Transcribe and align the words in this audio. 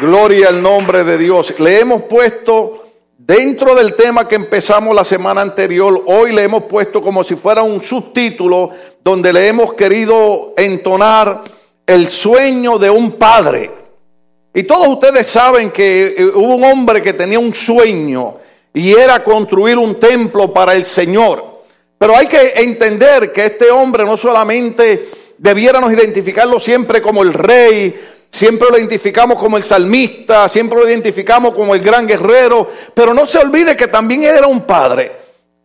Gloria 0.00 0.48
al 0.48 0.60
nombre 0.60 1.04
de 1.04 1.16
Dios. 1.18 1.54
Le 1.58 1.80
hemos 1.80 2.02
puesto 2.02 2.88
dentro 3.16 3.74
del 3.74 3.94
tema 3.94 4.26
que 4.26 4.34
empezamos 4.34 4.94
la 4.94 5.04
semana 5.04 5.40
anterior, 5.40 6.02
hoy 6.06 6.32
le 6.32 6.42
hemos 6.42 6.64
puesto 6.64 7.00
como 7.00 7.22
si 7.22 7.36
fuera 7.36 7.62
un 7.62 7.82
subtítulo 7.82 8.70
donde 9.02 9.32
le 9.32 9.46
hemos 9.46 9.74
querido 9.74 10.52
entonar 10.56 11.42
el 11.86 12.08
sueño 12.08 12.78
de 12.78 12.90
un 12.90 13.12
padre. 13.12 13.70
Y 14.52 14.64
todos 14.64 14.88
ustedes 14.88 15.26
saben 15.26 15.70
que 15.70 16.14
eh, 16.16 16.24
hubo 16.26 16.56
un 16.56 16.64
hombre 16.64 17.00
que 17.00 17.12
tenía 17.12 17.38
un 17.38 17.54
sueño 17.54 18.36
y 18.72 18.92
era 18.92 19.22
construir 19.22 19.78
un 19.78 19.98
templo 19.98 20.52
para 20.52 20.74
el 20.74 20.86
Señor. 20.86 21.62
Pero 21.98 22.16
hay 22.16 22.26
que 22.26 22.54
entender 22.56 23.32
que 23.32 23.46
este 23.46 23.70
hombre 23.70 24.04
no 24.04 24.16
solamente 24.16 25.08
debiéramos 25.38 25.92
identificarlo 25.92 26.58
siempre 26.58 27.00
como 27.00 27.22
el 27.22 27.32
rey, 27.32 27.94
Siempre 28.34 28.68
lo 28.68 28.76
identificamos 28.76 29.38
como 29.38 29.56
el 29.56 29.62
salmista, 29.62 30.48
siempre 30.48 30.76
lo 30.76 30.88
identificamos 30.88 31.54
como 31.54 31.72
el 31.72 31.80
gran 31.80 32.04
guerrero, 32.04 32.68
pero 32.92 33.14
no 33.14 33.28
se 33.28 33.38
olvide 33.38 33.76
que 33.76 33.86
también 33.86 34.24
era 34.24 34.48
un 34.48 34.62
padre. 34.62 35.12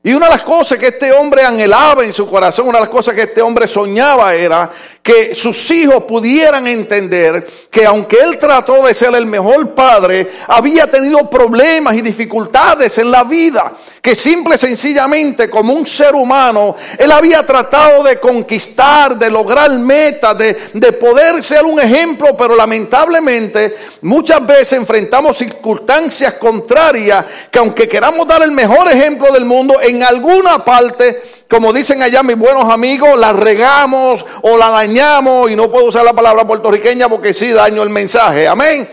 Y 0.03 0.13
una 0.13 0.27
de 0.27 0.33
las 0.33 0.43
cosas 0.43 0.77
que 0.77 0.89
este 0.89 1.11
hombre 1.11 1.41
anhelaba 1.41 2.05
en 2.05 2.13
su 2.13 2.29
corazón, 2.29 2.67
una 2.67 2.77
de 2.77 2.83
las 2.83 2.93
cosas 2.93 3.15
que 3.15 3.23
este 3.23 3.41
hombre 3.41 3.67
soñaba 3.67 4.35
era 4.35 4.69
que 5.02 5.34
sus 5.34 5.71
hijos 5.71 6.03
pudieran 6.03 6.67
entender 6.67 7.45
que 7.71 7.85
aunque 7.85 8.17
él 8.17 8.38
trató 8.38 8.85
de 8.85 8.94
ser 8.94 9.13
el 9.16 9.25
mejor 9.25 9.73
padre, 9.73 10.30
había 10.48 10.89
tenido 10.89 11.30
problemas 11.30 11.95
y 11.95 12.02
dificultades 12.02 12.98
en 12.98 13.12
la 13.12 13.23
vida, 13.23 13.73
que 14.02 14.16
simple 14.16 14.55
y 14.55 14.58
sencillamente 14.58 15.49
como 15.49 15.73
un 15.73 15.85
ser 15.88 16.16
humano, 16.16 16.75
él 16.98 17.12
había 17.12 17.45
tratado 17.45 18.03
de 18.03 18.20
conquistar, 18.20 19.17
de 19.17 19.30
lograr 19.30 19.72
metas, 19.72 20.38
de, 20.38 20.58
de 20.73 20.91
poder 20.94 21.41
ser 21.41 21.66
un 21.66 21.80
ejemplo, 21.80 22.36
pero 22.38 22.55
lamentablemente 22.55 23.75
muchas 24.02 24.45
veces 24.45 24.73
enfrentamos 24.73 25.38
circunstancias 25.38 26.34
contrarias 26.36 27.25
que 27.52 27.59
aunque 27.59 27.88
queramos 27.88 28.28
dar 28.28 28.44
el 28.44 28.52
mejor 28.52 28.91
ejemplo 28.91 29.31
del 29.31 29.45
mundo, 29.45 29.80
en 29.81 30.03
alguna 30.03 30.63
parte, 30.63 31.38
como 31.50 31.73
dicen 31.73 32.03
allá 32.03 32.22
mis 32.22 32.38
buenos 32.38 32.72
amigos, 32.72 33.19
la 33.19 33.33
regamos 33.33 34.23
o 34.44 34.55
la 34.55 34.69
dañamos, 34.69 35.50
y 35.50 35.56
no 35.56 35.72
puedo 35.72 35.86
usar 35.86 36.06
la 36.06 36.14
palabra 36.14 36.45
puertorriqueña 36.45 37.09
porque 37.09 37.33
sí 37.33 37.50
daño 37.50 37.81
el 37.81 37.89
mensaje, 37.89 38.47
amén. 38.47 38.88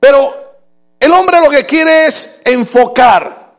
Pero 0.00 0.34
el 0.98 1.12
hombre 1.12 1.38
lo 1.40 1.50
que 1.50 1.66
quiere 1.66 2.06
es 2.06 2.40
enfocar, 2.46 3.52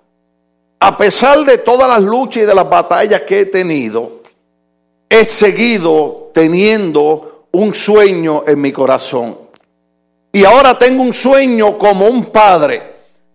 a 0.79 0.97
pesar 0.97 1.45
de 1.45 1.59
todas 1.59 1.87
las 1.87 2.01
luchas 2.01 2.43
y 2.43 2.45
de 2.47 2.55
las 2.55 2.67
batallas 2.67 3.21
que 3.21 3.41
he 3.41 3.45
tenido, 3.45 4.23
he 5.07 5.25
seguido 5.25 6.31
teniendo 6.33 7.45
un 7.51 7.75
sueño 7.75 8.43
en 8.47 8.59
mi 8.59 8.71
corazón. 8.71 9.37
Y 10.31 10.43
ahora 10.43 10.75
tengo 10.75 11.03
un 11.03 11.13
sueño 11.13 11.77
como 11.77 12.07
un 12.07 12.31
padre 12.31 12.90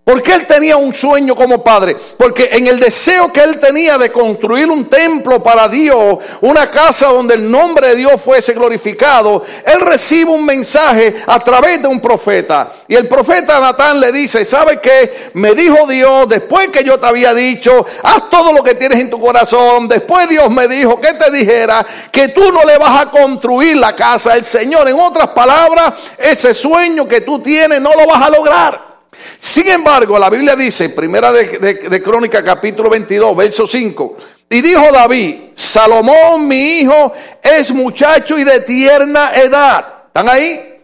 ¿Por 0.07 0.23
qué 0.23 0.35
él 0.35 0.47
tenía 0.47 0.77
un 0.77 0.95
sueño 0.95 1.35
como 1.35 1.65
padre? 1.65 1.97
Porque 2.17 2.51
en 2.53 2.69
el 2.69 2.79
deseo 2.79 3.33
que 3.33 3.43
él 3.43 3.59
tenía 3.59 3.99
de 3.99 4.13
construir 4.13 4.71
un 4.71 4.89
templo 4.89 5.43
para 5.43 5.69
Dios, 5.69 6.19
una 6.43 6.71
casa 6.71 7.09
donde 7.09 7.35
el 7.35 7.51
nombre 7.51 7.89
de 7.89 7.97
Dios 7.97 8.23
fuese 8.23 8.53
glorificado, 8.53 9.43
él 9.65 9.81
recibe 9.81 10.31
un 10.31 10.45
mensaje 10.45 11.25
a 11.27 11.41
través 11.41 11.83
de 11.83 11.89
un 11.89 11.99
profeta. 11.99 12.73
Y 12.87 12.95
el 12.95 13.09
profeta 13.09 13.59
Natán 13.59 13.99
le 13.99 14.13
dice, 14.13 14.45
¿sabe 14.45 14.79
qué? 14.81 15.31
Me 15.35 15.57
dijo 15.57 15.89
Dios, 15.89 16.29
después 16.29 16.69
que 16.69 16.85
yo 16.85 17.01
te 17.01 17.07
había 17.09 17.35
dicho, 17.35 17.85
haz 18.05 18.31
todo 18.31 18.53
lo 18.53 18.63
que 18.63 18.77
tienes 18.77 19.01
en 19.01 19.11
tu 19.11 19.21
corazón. 19.21 19.89
Después 19.89 20.29
Dios 20.29 20.49
me 20.51 20.69
dijo 20.69 21.01
que 21.01 21.15
te 21.15 21.33
dijera 21.33 21.85
que 22.13 22.29
tú 22.29 22.53
no 22.53 22.63
le 22.63 22.79
vas 22.79 23.07
a 23.07 23.11
construir 23.11 23.77
la 23.77 23.97
casa 23.97 24.35
al 24.35 24.45
Señor. 24.45 24.89
En 24.89 25.01
otras 25.01 25.31
palabras, 25.31 25.95
ese 26.17 26.55
sueño 26.55 27.09
que 27.09 27.23
tú 27.23 27.41
tienes 27.41 27.81
no 27.81 27.91
lo 27.91 28.07
vas 28.07 28.25
a 28.25 28.31
lograr. 28.31 28.96
Sin 29.39 29.69
embargo, 29.69 30.19
la 30.19 30.31
Biblia 30.31 30.57
dice, 30.57 30.91
primera 30.91 31.33
de, 31.33 32.03
Crónica 32.03 32.43
capítulo 32.43 32.91
22, 32.91 33.37
verso 33.37 33.67
5, 33.67 34.17
y 34.49 34.61
dijo 34.61 34.93
David, 34.93 35.37
Salomón 35.55 36.47
mi 36.47 36.79
hijo 36.79 37.13
es 37.43 37.73
muchacho 37.73 38.39
y 38.39 38.45
de 38.45 38.61
tierna 38.61 39.33
edad. 39.35 39.87
¿Están 40.07 40.29
ahí? 40.29 40.75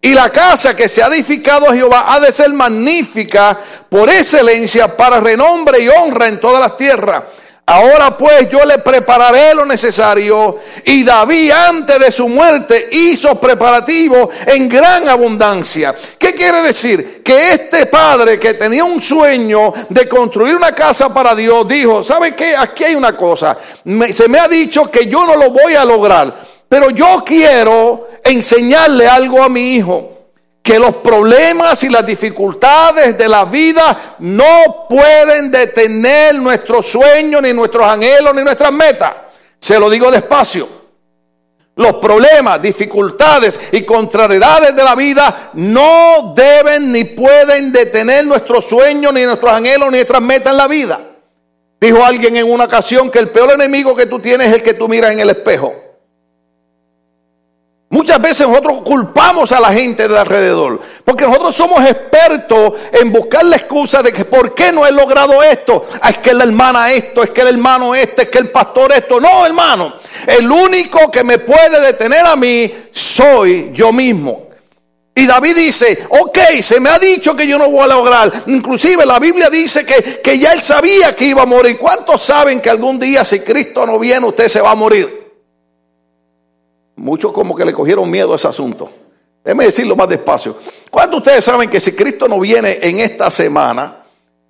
Y 0.00 0.14
la 0.14 0.30
casa 0.30 0.74
que 0.74 0.88
se 0.88 1.02
ha 1.02 1.06
edificado 1.06 1.68
a 1.68 1.74
Jehová 1.74 2.06
ha 2.12 2.18
de 2.18 2.32
ser 2.32 2.52
magnífica 2.52 3.58
por 3.88 4.10
excelencia 4.10 4.96
para 4.96 5.20
renombre 5.20 5.80
y 5.80 5.88
honra 5.88 6.26
en 6.26 6.40
todas 6.40 6.60
las 6.60 6.76
tierras. 6.76 7.22
Ahora 7.72 8.18
pues 8.18 8.50
yo 8.50 8.62
le 8.66 8.80
prepararé 8.80 9.54
lo 9.54 9.64
necesario. 9.64 10.58
Y 10.84 11.02
David 11.04 11.50
antes 11.52 11.98
de 11.98 12.12
su 12.12 12.28
muerte 12.28 12.90
hizo 12.92 13.40
preparativo 13.40 14.28
en 14.46 14.68
gran 14.68 15.08
abundancia. 15.08 15.94
¿Qué 16.18 16.34
quiere 16.34 16.60
decir? 16.60 17.22
Que 17.24 17.54
este 17.54 17.86
padre 17.86 18.38
que 18.38 18.52
tenía 18.52 18.84
un 18.84 19.00
sueño 19.00 19.72
de 19.88 20.06
construir 20.06 20.54
una 20.54 20.74
casa 20.74 21.14
para 21.14 21.34
Dios, 21.34 21.66
dijo, 21.66 22.04
¿sabe 22.04 22.34
qué? 22.34 22.54
Aquí 22.54 22.84
hay 22.84 22.94
una 22.94 23.16
cosa. 23.16 23.56
se 24.10 24.28
me 24.28 24.38
ha 24.38 24.48
dicho 24.48 24.90
que 24.90 25.06
yo 25.06 25.24
no 25.24 25.34
lo 25.36 25.50
voy 25.50 25.74
a 25.74 25.86
lograr, 25.86 26.44
pero 26.68 26.90
yo 26.90 27.22
quiero 27.24 28.08
enseñarle 28.22 29.08
algo 29.08 29.42
a 29.42 29.48
mi 29.48 29.76
hijo 29.76 30.11
que 30.62 30.78
los 30.78 30.96
problemas 30.96 31.82
y 31.82 31.88
las 31.88 32.06
dificultades 32.06 33.18
de 33.18 33.28
la 33.28 33.44
vida 33.44 34.16
no 34.20 34.86
pueden 34.88 35.50
detener 35.50 36.36
nuestros 36.36 36.86
sueños, 36.88 37.42
ni 37.42 37.52
nuestros 37.52 37.84
anhelos, 37.86 38.34
ni 38.34 38.42
nuestras 38.42 38.72
metas. 38.72 39.12
Se 39.58 39.78
lo 39.78 39.90
digo 39.90 40.10
despacio. 40.10 40.68
Los 41.74 41.94
problemas, 41.96 42.60
dificultades 42.60 43.58
y 43.72 43.82
contrariedades 43.82 44.76
de 44.76 44.84
la 44.84 44.94
vida 44.94 45.50
no 45.54 46.34
deben 46.36 46.92
ni 46.92 47.04
pueden 47.04 47.72
detener 47.72 48.26
nuestros 48.26 48.66
sueños, 48.66 49.12
ni 49.12 49.24
nuestros 49.24 49.50
anhelos, 49.50 49.90
ni 49.90 49.98
nuestras 49.98 50.22
metas 50.22 50.52
en 50.52 50.58
la 50.58 50.68
vida. 50.68 51.00
Dijo 51.80 52.04
alguien 52.04 52.36
en 52.36 52.48
una 52.48 52.64
ocasión 52.64 53.10
que 53.10 53.18
el 53.18 53.30
peor 53.30 53.52
enemigo 53.52 53.96
que 53.96 54.06
tú 54.06 54.20
tienes 54.20 54.48
es 54.48 54.54
el 54.54 54.62
que 54.62 54.74
tú 54.74 54.86
miras 54.86 55.10
en 55.10 55.20
el 55.20 55.30
espejo. 55.30 55.74
Muchas 57.92 58.22
veces 58.22 58.48
nosotros 58.48 58.80
culpamos 58.80 59.52
a 59.52 59.60
la 59.60 59.70
gente 59.70 60.08
de 60.08 60.18
alrededor, 60.18 60.80
porque 61.04 61.26
nosotros 61.26 61.54
somos 61.54 61.84
expertos 61.84 62.72
en 62.90 63.12
buscar 63.12 63.44
la 63.44 63.56
excusa 63.56 64.02
de 64.02 64.14
que 64.14 64.24
por 64.24 64.54
qué 64.54 64.72
no 64.72 64.86
he 64.86 64.90
logrado 64.90 65.42
esto. 65.42 65.84
Ah, 66.00 66.08
es 66.08 66.16
que 66.16 66.32
la 66.32 66.44
hermana 66.44 66.90
esto, 66.90 67.22
es 67.22 67.28
que 67.28 67.42
el 67.42 67.48
hermano 67.48 67.94
este, 67.94 68.22
es 68.22 68.28
que 68.30 68.38
el 68.38 68.48
pastor 68.48 68.92
esto. 68.92 69.20
No, 69.20 69.44
hermano, 69.44 69.92
el 70.26 70.50
único 70.50 71.10
que 71.10 71.22
me 71.22 71.36
puede 71.38 71.82
detener 71.82 72.24
a 72.24 72.34
mí 72.34 72.72
soy 72.92 73.72
yo 73.74 73.92
mismo. 73.92 74.48
Y 75.14 75.26
David 75.26 75.54
dice, 75.54 76.06
ok, 76.08 76.38
se 76.62 76.80
me 76.80 76.88
ha 76.88 76.98
dicho 76.98 77.36
que 77.36 77.46
yo 77.46 77.58
no 77.58 77.70
voy 77.70 77.82
a 77.82 77.88
lograr. 77.88 78.32
Inclusive 78.46 79.04
la 79.04 79.18
Biblia 79.18 79.50
dice 79.50 79.84
que, 79.84 80.22
que 80.22 80.38
ya 80.38 80.54
él 80.54 80.62
sabía 80.62 81.14
que 81.14 81.26
iba 81.26 81.42
a 81.42 81.46
morir. 81.46 81.76
¿Cuántos 81.76 82.24
saben 82.24 82.62
que 82.62 82.70
algún 82.70 82.98
día 82.98 83.22
si 83.22 83.40
Cristo 83.40 83.84
no 83.84 83.98
viene 83.98 84.26
usted 84.26 84.48
se 84.48 84.62
va 84.62 84.70
a 84.70 84.74
morir? 84.74 85.21
Muchos 86.96 87.32
como 87.32 87.54
que 87.54 87.64
le 87.64 87.72
cogieron 87.72 88.10
miedo 88.10 88.32
a 88.32 88.36
ese 88.36 88.48
asunto. 88.48 88.90
Déjeme 89.44 89.64
decirlo 89.64 89.96
más 89.96 90.08
despacio. 90.08 90.56
¿Cuántos 90.90 91.18
ustedes 91.18 91.44
saben 91.44 91.68
que 91.68 91.80
si 91.80 91.92
Cristo 91.92 92.28
no 92.28 92.38
viene 92.38 92.78
en 92.82 93.00
esta 93.00 93.30
semana, 93.30 94.02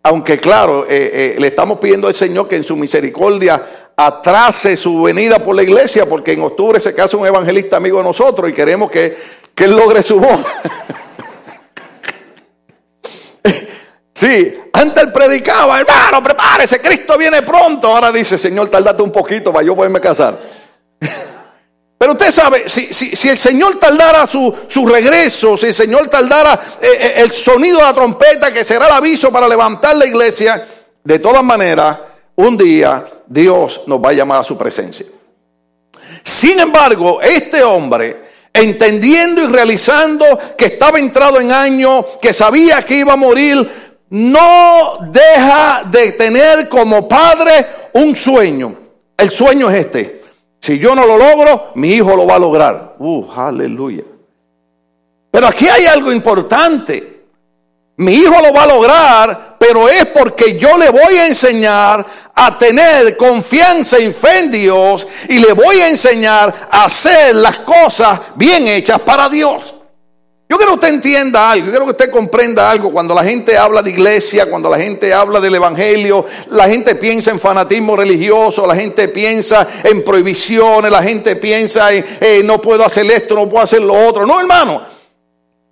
aunque 0.02 0.38
claro, 0.38 0.84
eh, 0.84 1.34
eh, 1.34 1.36
le 1.38 1.46
estamos 1.46 1.78
pidiendo 1.78 2.08
al 2.08 2.14
Señor 2.14 2.48
que 2.48 2.56
en 2.56 2.64
su 2.64 2.76
misericordia 2.76 3.90
atrase 3.96 4.76
su 4.76 5.02
venida 5.02 5.38
por 5.38 5.54
la 5.54 5.62
iglesia, 5.62 6.06
porque 6.06 6.32
en 6.32 6.42
octubre 6.42 6.80
se 6.80 6.94
casa 6.94 7.16
un 7.16 7.26
evangelista 7.26 7.76
amigo 7.76 7.98
de 7.98 8.04
nosotros 8.04 8.50
y 8.50 8.52
queremos 8.52 8.90
que, 8.90 9.16
que 9.54 9.64
él 9.64 9.76
logre 9.76 10.02
su 10.02 10.18
voz. 10.18 10.40
sí, 14.14 14.54
antes 14.72 15.04
él 15.04 15.12
predicaba, 15.12 15.80
hermano, 15.80 16.22
prepárese, 16.22 16.80
Cristo 16.80 17.16
viene 17.16 17.42
pronto. 17.42 17.88
Ahora 17.88 18.10
dice, 18.12 18.36
Señor, 18.36 18.68
tardate 18.68 19.02
un 19.02 19.12
poquito 19.12 19.52
para 19.52 19.64
yo 19.64 19.76
poderme 19.76 20.00
casar. 20.00 20.38
Pero 22.02 22.14
usted 22.14 22.32
sabe, 22.32 22.64
si, 22.68 23.28
el 23.28 23.38
Señor 23.38 23.78
tardara 23.78 24.26
su, 24.26 24.52
regreso, 24.88 25.56
si 25.56 25.66
el 25.66 25.74
Señor 25.74 26.08
tardara 26.08 26.60
eh, 26.80 26.86
eh, 26.98 27.12
el 27.18 27.30
sonido 27.30 27.78
de 27.78 27.84
la 27.84 27.94
trompeta, 27.94 28.52
que 28.52 28.64
será 28.64 28.88
el 28.88 28.94
aviso 28.94 29.30
para 29.30 29.48
levantar 29.48 29.94
la 29.94 30.04
iglesia, 30.04 30.66
de 31.04 31.18
todas 31.20 31.44
maneras, 31.44 31.96
un 32.34 32.56
día 32.56 33.04
Dios 33.24 33.82
nos 33.86 34.00
va 34.00 34.08
a 34.08 34.14
llamar 34.14 34.40
a 34.40 34.42
su 34.42 34.58
presencia. 34.58 35.06
Sin 36.24 36.58
embargo, 36.58 37.20
este 37.22 37.62
hombre, 37.62 38.24
entendiendo 38.52 39.40
y 39.40 39.46
realizando 39.46 40.26
que 40.58 40.64
estaba 40.64 40.98
entrado 40.98 41.38
en 41.38 41.52
año, 41.52 42.18
que 42.20 42.32
sabía 42.32 42.84
que 42.84 42.96
iba 42.96 43.12
a 43.12 43.16
morir, 43.16 43.70
no 44.10 44.98
deja 45.08 45.84
de 45.88 46.10
tener 46.10 46.68
como 46.68 47.06
padre 47.06 47.64
un 47.92 48.16
sueño. 48.16 48.76
El 49.16 49.30
sueño 49.30 49.70
es 49.70 49.84
este 49.84 50.21
si 50.62 50.78
yo 50.78 50.94
no 50.94 51.04
lo 51.04 51.18
logro, 51.18 51.72
mi 51.74 51.88
hijo 51.88 52.14
lo 52.14 52.24
va 52.24 52.36
a 52.36 52.38
lograr. 52.38 52.94
Uh, 53.00 53.26
aleluya. 53.34 54.04
Pero 55.32 55.48
aquí 55.48 55.68
hay 55.68 55.86
algo 55.86 56.12
importante. 56.12 57.24
Mi 57.96 58.12
hijo 58.12 58.40
lo 58.40 58.52
va 58.52 58.62
a 58.62 58.66
lograr, 58.68 59.56
pero 59.58 59.88
es 59.88 60.06
porque 60.06 60.56
yo 60.56 60.78
le 60.78 60.90
voy 60.90 61.16
a 61.16 61.26
enseñar 61.26 62.06
a 62.32 62.56
tener 62.56 63.16
confianza 63.16 63.98
y 63.98 64.12
fe 64.12 64.38
en 64.38 64.50
Dios 64.52 65.04
y 65.28 65.40
le 65.40 65.52
voy 65.52 65.80
a 65.80 65.88
enseñar 65.88 66.68
a 66.70 66.84
hacer 66.84 67.34
las 67.34 67.58
cosas 67.58 68.20
bien 68.36 68.68
hechas 68.68 69.00
para 69.00 69.28
Dios. 69.28 69.74
Yo 70.52 70.58
quiero 70.58 70.72
que 70.72 70.86
usted 70.86 70.88
entienda 70.96 71.50
algo, 71.50 71.64
yo 71.64 71.72
quiero 71.72 71.86
que 71.86 71.92
usted 71.92 72.10
comprenda 72.10 72.70
algo. 72.70 72.92
Cuando 72.92 73.14
la 73.14 73.24
gente 73.24 73.56
habla 73.56 73.80
de 73.80 73.88
iglesia, 73.88 74.44
cuando 74.44 74.68
la 74.68 74.78
gente 74.78 75.10
habla 75.14 75.40
del 75.40 75.54
evangelio, 75.54 76.26
la 76.50 76.68
gente 76.68 76.94
piensa 76.94 77.30
en 77.30 77.40
fanatismo 77.40 77.96
religioso, 77.96 78.66
la 78.66 78.74
gente 78.74 79.08
piensa 79.08 79.66
en 79.82 80.04
prohibiciones, 80.04 80.90
la 80.90 81.02
gente 81.02 81.36
piensa 81.36 81.90
en 81.90 82.04
eh, 82.20 82.42
no 82.44 82.60
puedo 82.60 82.84
hacer 82.84 83.10
esto, 83.10 83.34
no 83.34 83.48
puedo 83.48 83.64
hacer 83.64 83.80
lo 83.80 83.94
otro. 83.94 84.26
No, 84.26 84.38
hermano. 84.38 84.82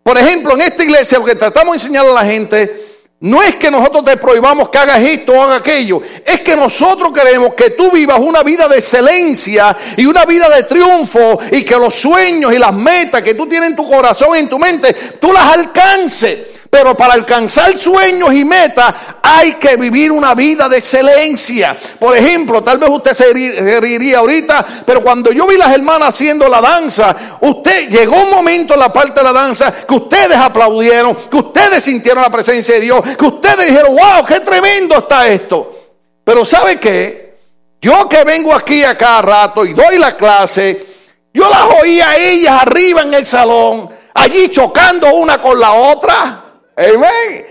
Por 0.02 0.16
ejemplo, 0.16 0.54
en 0.54 0.62
esta 0.62 0.82
iglesia 0.82 1.18
lo 1.18 1.26
que 1.26 1.34
tratamos 1.34 1.72
de 1.72 1.76
enseñar 1.76 2.06
a 2.06 2.12
la 2.14 2.24
gente 2.24 2.89
no 3.20 3.42
es 3.42 3.56
que 3.56 3.70
nosotros 3.70 4.02
te 4.04 4.16
prohibamos 4.16 4.70
que 4.70 4.78
hagas 4.78 5.02
esto 5.02 5.32
o 5.32 5.42
hagas 5.42 5.60
aquello, 5.60 6.00
es 6.24 6.40
que 6.40 6.56
nosotros 6.56 7.12
queremos 7.12 7.52
que 7.54 7.70
tú 7.70 7.90
vivas 7.90 8.18
una 8.18 8.42
vida 8.42 8.66
de 8.66 8.78
excelencia 8.78 9.76
y 9.96 10.06
una 10.06 10.24
vida 10.24 10.48
de 10.48 10.64
triunfo 10.64 11.38
y 11.50 11.62
que 11.62 11.76
los 11.76 11.94
sueños 11.94 12.52
y 12.54 12.58
las 12.58 12.72
metas 12.72 13.20
que 13.20 13.34
tú 13.34 13.46
tienes 13.46 13.70
en 13.70 13.76
tu 13.76 13.86
corazón 13.88 14.30
y 14.36 14.38
en 14.38 14.48
tu 14.48 14.58
mente, 14.58 14.94
tú 15.20 15.32
las 15.32 15.54
alcances. 15.54 16.49
Pero 16.70 16.96
para 16.96 17.14
alcanzar 17.14 17.76
sueños 17.76 18.32
y 18.32 18.44
metas 18.44 18.94
hay 19.20 19.54
que 19.54 19.74
vivir 19.74 20.12
una 20.12 20.34
vida 20.36 20.68
de 20.68 20.78
excelencia. 20.78 21.76
Por 21.98 22.16
ejemplo, 22.16 22.62
tal 22.62 22.78
vez 22.78 22.88
usted 22.88 23.12
se 23.12 23.80
reiría 23.80 24.18
ahorita, 24.18 24.64
pero 24.86 25.02
cuando 25.02 25.32
yo 25.32 25.48
vi 25.48 25.56
las 25.56 25.74
hermanas 25.74 26.10
haciendo 26.10 26.48
la 26.48 26.60
danza, 26.60 27.16
usted 27.40 27.90
llegó 27.90 28.22
un 28.22 28.30
momento 28.30 28.74
en 28.74 28.80
la 28.80 28.92
parte 28.92 29.18
de 29.18 29.24
la 29.24 29.32
danza 29.32 29.74
que 29.84 29.94
ustedes 29.94 30.36
aplaudieron, 30.36 31.16
que 31.28 31.38
ustedes 31.38 31.82
sintieron 31.82 32.22
la 32.22 32.30
presencia 32.30 32.76
de 32.76 32.82
Dios, 32.82 33.02
que 33.18 33.24
ustedes 33.26 33.66
dijeron, 33.66 33.96
wow, 33.96 34.24
qué 34.24 34.38
tremendo 34.38 34.96
está 34.96 35.26
esto. 35.26 35.76
Pero 36.22 36.44
¿sabe 36.44 36.78
qué? 36.78 37.34
Yo 37.80 38.08
que 38.08 38.22
vengo 38.22 38.54
aquí 38.54 38.84
a 38.84 38.96
cada 38.96 39.22
rato 39.22 39.64
y 39.64 39.72
doy 39.72 39.98
la 39.98 40.16
clase, 40.16 40.86
yo 41.34 41.50
las 41.50 41.62
oía 41.82 42.10
a 42.10 42.16
ellas 42.16 42.62
arriba 42.62 43.02
en 43.02 43.12
el 43.12 43.26
salón, 43.26 43.90
allí 44.14 44.52
chocando 44.52 45.12
una 45.14 45.42
con 45.42 45.58
la 45.58 45.72
otra. 45.72 46.44
Amén. 46.76 47.46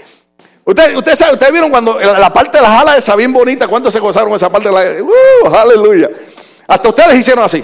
Usted, 0.65 0.95
usted 0.95 1.15
sabe, 1.15 1.33
ustedes 1.33 1.51
vieron 1.51 1.71
cuando 1.71 1.99
la 1.99 2.31
parte 2.31 2.57
de 2.57 2.61
las 2.61 2.81
alas 2.81 2.97
esa 2.97 3.15
bien 3.15 3.33
bonita, 3.33 3.67
¿cuánto 3.67 3.89
se 3.89 3.99
gozaron 3.99 4.33
esa 4.33 4.49
parte 4.49 4.69
de 4.69 4.75
la 4.75 5.03
uh, 5.03 5.55
aleluya? 5.55 6.09
Hasta 6.67 6.89
ustedes 6.89 7.17
hicieron 7.17 7.43
así. 7.43 7.63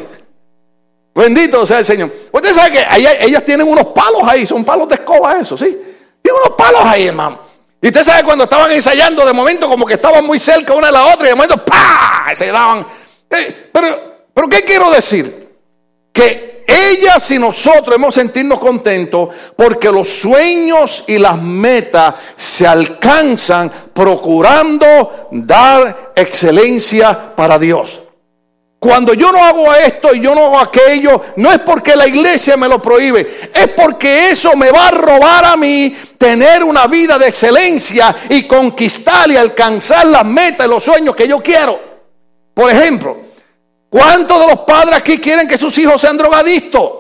Bendito 1.13 1.65
sea 1.65 1.79
el 1.79 1.85
Señor. 1.85 2.11
Usted 2.31 2.53
sabe 2.53 2.71
que 2.71 2.85
ellas 3.21 3.45
tienen 3.45 3.67
unos 3.67 3.87
palos 3.87 4.23
ahí, 4.25 4.45
son 4.45 4.65
palos 4.65 4.89
de 4.89 4.95
escoba 4.95 5.39
eso, 5.39 5.57
¿sí? 5.57 5.65
Tienen 6.21 6.41
unos 6.43 6.57
palos 6.57 6.81
ahí, 6.83 7.07
hermano. 7.07 7.39
Y 7.79 7.87
usted 7.87 8.03
sabe 8.03 8.23
cuando 8.23 8.45
estaban 8.45 8.71
ensayando, 8.71 9.23
de 9.23 9.31
momento 9.31 9.69
como 9.69 9.85
que 9.85 9.93
estaban 9.93 10.25
muy 10.25 10.39
cerca 10.39 10.73
una 10.73 10.87
de 10.87 10.93
la 10.93 11.05
otra 11.13 11.27
y 11.27 11.29
de 11.29 11.35
momento 11.35 11.63
¡pa! 11.63 12.31
se 12.33 12.47
daban. 12.47 12.85
Eh, 13.29 13.69
pero, 13.71 14.15
pero 14.33 14.49
¿qué 14.49 14.63
quiero 14.63 14.89
decir? 14.89 15.49
Que 16.11 16.54
ellas 16.91 17.29
y 17.31 17.39
nosotros 17.39 17.95
hemos 17.95 18.15
sentirnos 18.15 18.59
contentos 18.59 19.29
porque 19.55 19.91
los 19.91 20.07
sueños 20.07 21.03
y 21.07 21.17
las 21.17 21.41
metas 21.41 22.15
se 22.35 22.67
alcanzan 22.67 23.71
procurando 23.93 25.29
dar 25.31 26.11
excelencia 26.15 27.35
para 27.35 27.57
Dios. 27.59 28.01
Cuando 28.79 29.15
yo 29.15 29.31
no 29.31 29.43
hago 29.43 29.73
esto 29.73 30.13
y 30.13 30.21
yo 30.21 30.35
no 30.35 30.45
hago 30.45 30.59
aquello, 30.59 31.19
no 31.37 31.51
es 31.51 31.59
porque 31.59 31.95
la 31.95 32.07
iglesia 32.07 32.55
me 32.55 32.67
lo 32.67 32.79
prohíbe, 32.79 33.49
es 33.51 33.69
porque 33.69 34.29
eso 34.29 34.55
me 34.55 34.69
va 34.69 34.89
a 34.89 34.91
robar 34.91 35.43
a 35.45 35.57
mí 35.57 35.95
tener 36.19 36.63
una 36.63 36.85
vida 36.85 37.17
de 37.17 37.29
excelencia 37.29 38.15
y 38.29 38.43
conquistar 38.43 39.31
y 39.31 39.37
alcanzar 39.37 40.05
las 40.05 40.23
metas 40.23 40.67
y 40.67 40.69
los 40.69 40.83
sueños 40.83 41.15
que 41.15 41.27
yo 41.27 41.41
quiero. 41.41 41.79
Por 42.53 42.69
ejemplo, 42.69 43.24
¿Cuántos 43.95 44.41
de 44.41 44.47
los 44.47 44.59
padres 44.65 44.97
aquí 44.97 45.19
quieren 45.19 45.47
que 45.47 45.57
sus 45.57 45.77
hijos 45.77 46.01
sean 46.01 46.17
drogadictos? 46.17 46.91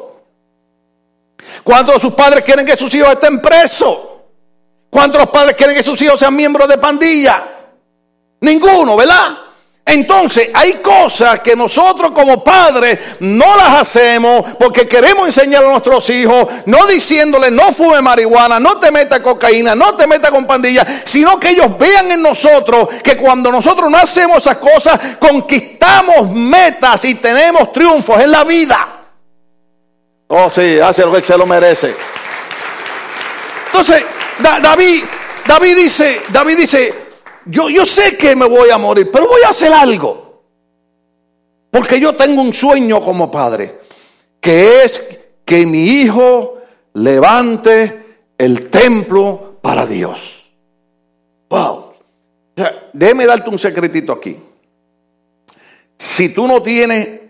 ¿Cuántos 1.61 1.95
de 1.95 1.99
sus 1.99 2.13
padres 2.13 2.41
quieren 2.45 2.65
que 2.65 2.77
sus 2.77 2.95
hijos 2.95 3.09
estén 3.09 3.41
presos? 3.41 3.97
¿Cuántos 4.89 5.19
de 5.19 5.25
los 5.25 5.29
padres 5.29 5.57
quieren 5.57 5.75
que 5.75 5.83
sus 5.83 6.01
hijos 6.01 6.17
sean 6.17 6.33
miembros 6.33 6.69
de 6.69 6.77
pandilla? 6.77 7.43
Ninguno, 8.39 8.95
¿verdad? 8.95 9.37
Entonces, 9.87 10.49
hay 10.51 10.73
cosas 10.75 11.41
que 11.41 11.55
nosotros 11.55 12.11
como 12.11 12.43
padres 12.43 12.97
no 13.19 13.55
las 13.55 13.81
hacemos 13.81 14.55
porque 14.57 14.87
queremos 14.87 15.27
enseñar 15.27 15.63
a 15.63 15.67
nuestros 15.67 16.09
hijos, 16.09 16.47
no 16.65 16.87
diciéndoles 16.87 17.51
no 17.51 17.71
fume 17.71 18.01
marihuana, 18.01 18.59
no 18.59 18.79
te 18.79 18.89
meta 18.89 19.21
cocaína, 19.21 19.75
no 19.75 19.95
te 19.95 20.07
meta 20.07 20.31
con 20.31 20.47
pandilla, 20.47 21.03
sino 21.05 21.39
que 21.39 21.51
ellos 21.51 21.77
vean 21.77 22.11
en 22.11 22.23
nosotros 22.23 22.89
que 23.03 23.15
cuando 23.15 23.51
nosotros 23.51 23.91
no 23.91 23.97
hacemos 23.97 24.39
esas 24.39 24.57
cosas, 24.57 24.99
conquistamos 25.19 26.31
metas 26.31 27.05
y 27.05 27.15
tenemos 27.15 27.71
triunfos 27.71 28.19
en 28.21 28.31
la 28.31 28.43
vida. 28.43 28.87
Oh, 30.27 30.49
sí, 30.49 30.79
hace 30.79 31.03
lo 31.05 31.13
que 31.13 31.21
se 31.21 31.37
lo 31.37 31.45
merece. 31.45 31.95
Entonces, 33.67 34.03
David, 34.39 35.03
David 35.45 35.75
dice, 35.75 36.23
David 36.29 36.57
dice, 36.57 37.04
yo, 37.45 37.69
yo 37.69 37.85
sé 37.85 38.17
que 38.17 38.35
me 38.35 38.47
voy 38.47 38.69
a 38.69 38.77
morir, 38.77 39.09
pero 39.11 39.27
voy 39.27 39.41
a 39.45 39.49
hacer 39.49 39.71
algo. 39.71 40.43
Porque 41.69 41.99
yo 41.99 42.15
tengo 42.15 42.41
un 42.41 42.53
sueño 42.53 43.03
como 43.03 43.29
padre, 43.29 43.81
que 44.39 44.83
es 44.83 45.19
que 45.43 45.65
mi 45.65 45.85
hijo 45.85 46.57
levante 46.93 48.05
el 48.37 48.69
templo 48.69 49.57
para 49.61 49.85
Dios. 49.85 50.51
Wow. 51.49 51.91
déjeme 52.93 53.25
darte 53.25 53.49
un 53.49 53.59
secretito 53.59 54.11
aquí. 54.11 54.37
Si 55.97 56.33
tú 56.33 56.47
no 56.47 56.61
tienes 56.61 57.21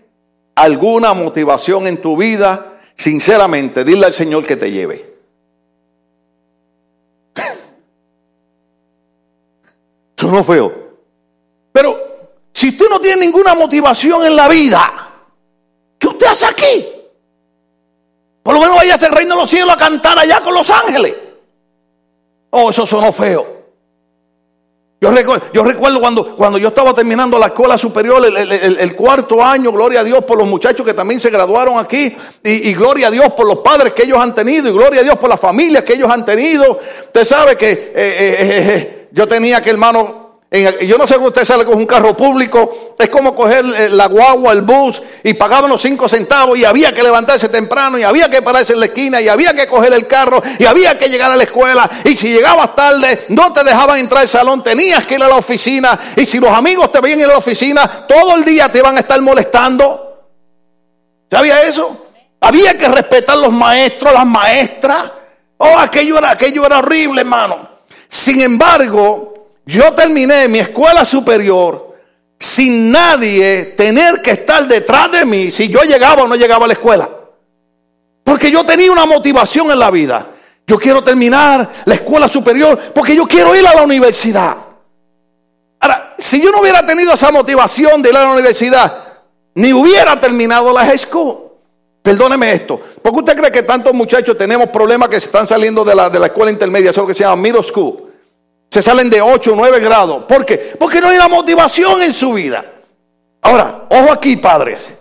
alguna 0.54 1.12
motivación 1.12 1.86
en 1.86 2.00
tu 2.00 2.16
vida, 2.16 2.78
sinceramente, 2.94 3.84
dile 3.84 4.06
al 4.06 4.12
Señor 4.12 4.46
que 4.46 4.56
te 4.56 4.70
lleve. 4.70 5.15
Eso 10.26 10.34
no 10.34 10.42
feo. 10.42 10.72
Pero 11.72 11.96
si 12.52 12.70
usted 12.70 12.86
no 12.90 13.00
tiene 13.00 13.20
ninguna 13.20 13.54
motivación 13.54 14.24
en 14.24 14.34
la 14.34 14.48
vida, 14.48 15.10
¿qué 15.98 16.08
usted 16.08 16.26
hace 16.26 16.46
aquí? 16.46 16.84
Por 18.42 18.54
lo 18.54 18.60
menos 18.60 18.76
vaya 18.76 18.94
al 18.94 19.12
reino 19.12 19.34
de 19.34 19.40
los 19.42 19.50
cielos 19.50 19.74
a 19.74 19.78
cantar 19.78 20.18
allá 20.18 20.40
con 20.40 20.52
los 20.52 20.68
ángeles. 20.68 21.14
Oh, 22.50 22.70
eso 22.70 22.86
sonó 22.86 23.12
feo. 23.12 23.54
Yo 25.00 25.10
recuerdo, 25.10 25.46
yo 25.52 25.62
recuerdo 25.62 26.00
cuando, 26.00 26.34
cuando 26.34 26.58
yo 26.58 26.68
estaba 26.68 26.94
terminando 26.94 27.38
la 27.38 27.48
escuela 27.48 27.76
superior, 27.76 28.24
el, 28.24 28.96
cuarto 28.96 29.44
año, 29.44 29.70
gloria 29.70 30.00
a 30.00 30.04
Dios 30.04 30.24
por 30.24 30.38
los 30.38 30.48
muchachos 30.48 30.86
que 30.86 30.94
también 30.94 31.20
se 31.20 31.30
graduaron 31.30 31.78
aquí, 31.78 32.16
y, 32.42 32.72
gloria 32.72 33.08
a 33.08 33.10
Dios 33.10 33.32
por 33.34 33.46
los 33.46 33.58
padres 33.58 33.92
que 33.92 34.04
ellos 34.04 34.18
han 34.18 34.34
tenido, 34.34 34.68
y 34.68 34.72
gloria 34.72 35.02
a 35.02 35.04
Dios 35.04 35.18
por 35.18 35.28
las 35.28 35.38
familias 35.38 35.84
que 35.84 35.92
ellos 35.92 36.10
han 36.10 36.24
tenido. 36.24 36.80
Usted 37.04 37.24
sabe 37.24 37.56
que 37.56 37.70
eh, 37.70 37.92
eh, 37.94 38.36
eh, 38.38 39.08
yo 39.12 39.28
tenía 39.28 39.62
que, 39.62 39.70
hermano, 39.70 40.25
yo 40.50 40.96
no 40.96 41.06
sé 41.08 41.14
que 41.14 41.24
usted 41.24 41.44
sale 41.44 41.64
con 41.64 41.76
un 41.76 41.86
carro 41.86 42.16
público, 42.16 42.94
es 42.98 43.08
como 43.08 43.34
coger 43.34 43.64
eh, 43.64 43.88
la 43.90 44.06
guagua, 44.06 44.52
el 44.52 44.62
bus, 44.62 45.02
y 45.24 45.34
pagaban 45.34 45.68
los 45.68 45.82
cinco 45.82 46.08
centavos, 46.08 46.56
y 46.56 46.64
había 46.64 46.92
que 46.92 47.02
levantarse 47.02 47.48
temprano, 47.48 47.98
y 47.98 48.04
había 48.04 48.30
que 48.30 48.42
pararse 48.42 48.72
en 48.72 48.80
la 48.80 48.86
esquina, 48.86 49.20
y 49.20 49.28
había 49.28 49.54
que 49.54 49.66
coger 49.66 49.92
el 49.92 50.06
carro, 50.06 50.40
y 50.58 50.64
había 50.64 50.96
que 50.98 51.08
llegar 51.08 51.32
a 51.32 51.36
la 51.36 51.42
escuela, 51.42 51.90
y 52.04 52.16
si 52.16 52.28
llegabas 52.28 52.76
tarde, 52.76 53.26
no 53.28 53.52
te 53.52 53.64
dejaban 53.64 53.98
entrar 53.98 54.22
al 54.22 54.28
salón, 54.28 54.62
tenías 54.62 55.04
que 55.04 55.14
ir 55.14 55.22
a 55.22 55.28
la 55.28 55.36
oficina, 55.36 55.98
y 56.14 56.24
si 56.24 56.38
los 56.38 56.50
amigos 56.50 56.92
te 56.92 57.00
veían 57.00 57.20
en 57.20 57.28
la 57.28 57.38
oficina, 57.38 58.06
todo 58.06 58.36
el 58.36 58.44
día 58.44 58.70
te 58.70 58.78
iban 58.78 58.96
a 58.96 59.00
estar 59.00 59.20
molestando. 59.20 60.28
¿Sabía 61.28 61.62
eso? 61.62 62.06
Había 62.40 62.78
que 62.78 62.86
respetar 62.86 63.36
los 63.36 63.52
maestros, 63.52 64.12
las 64.12 64.26
maestras. 64.26 65.10
Oh, 65.58 65.76
aquello 65.76 66.18
era, 66.18 66.30
aquello 66.30 66.64
era 66.64 66.78
horrible, 66.78 67.22
hermano. 67.22 67.68
Sin 68.08 68.40
embargo, 68.40 69.35
yo 69.66 69.92
terminé 69.94 70.46
mi 70.46 70.60
escuela 70.60 71.04
superior 71.04 71.94
sin 72.38 72.90
nadie 72.90 73.74
tener 73.76 74.22
que 74.22 74.30
estar 74.30 74.66
detrás 74.68 75.10
de 75.10 75.24
mí 75.24 75.50
si 75.50 75.68
yo 75.68 75.80
llegaba 75.82 76.22
o 76.22 76.28
no 76.28 76.36
llegaba 76.36 76.64
a 76.64 76.68
la 76.68 76.74
escuela. 76.74 77.10
Porque 78.22 78.50
yo 78.50 78.64
tenía 78.64 78.90
una 78.92 79.06
motivación 79.06 79.70
en 79.70 79.78
la 79.78 79.90
vida. 79.90 80.28
Yo 80.66 80.78
quiero 80.78 81.02
terminar 81.02 81.68
la 81.84 81.94
escuela 81.94 82.28
superior 82.28 82.78
porque 82.94 83.16
yo 83.16 83.26
quiero 83.26 83.54
ir 83.54 83.66
a 83.66 83.74
la 83.74 83.82
universidad. 83.82 84.56
Ahora, 85.80 86.14
si 86.18 86.40
yo 86.40 86.50
no 86.50 86.60
hubiera 86.60 86.84
tenido 86.86 87.12
esa 87.12 87.30
motivación 87.30 88.02
de 88.02 88.10
ir 88.10 88.16
a 88.16 88.24
la 88.24 88.32
universidad, 88.32 89.04
ni 89.54 89.72
hubiera 89.72 90.18
terminado 90.20 90.72
la 90.72 90.84
high 90.84 90.98
school. 90.98 91.38
Perdóneme 92.02 92.52
esto. 92.52 92.80
¿Por 93.02 93.12
qué 93.12 93.18
usted 93.18 93.36
cree 93.36 93.50
que 93.50 93.62
tantos 93.64 93.92
muchachos 93.92 94.36
tenemos 94.36 94.68
problemas 94.68 95.08
que 95.08 95.18
se 95.18 95.26
están 95.26 95.46
saliendo 95.46 95.84
de 95.84 95.94
la, 95.94 96.08
de 96.08 96.20
la 96.20 96.26
escuela 96.26 96.52
intermedia? 96.52 96.90
Eso 96.90 97.00
es 97.00 97.04
lo 97.04 97.08
que 97.08 97.14
se 97.14 97.24
llama 97.24 97.42
middle 97.42 97.64
school. 97.64 98.12
Se 98.70 98.82
salen 98.82 99.08
de 99.08 99.20
8 99.20 99.52
o 99.52 99.56
9 99.56 99.80
grados. 99.80 100.24
¿Por 100.24 100.44
qué? 100.44 100.76
Porque 100.78 101.00
no 101.00 101.08
hay 101.08 101.16
una 101.16 101.28
motivación 101.28 102.02
en 102.02 102.12
su 102.12 102.32
vida. 102.32 102.64
Ahora, 103.42 103.86
ojo 103.88 104.12
aquí, 104.12 104.36
padres. 104.36 104.96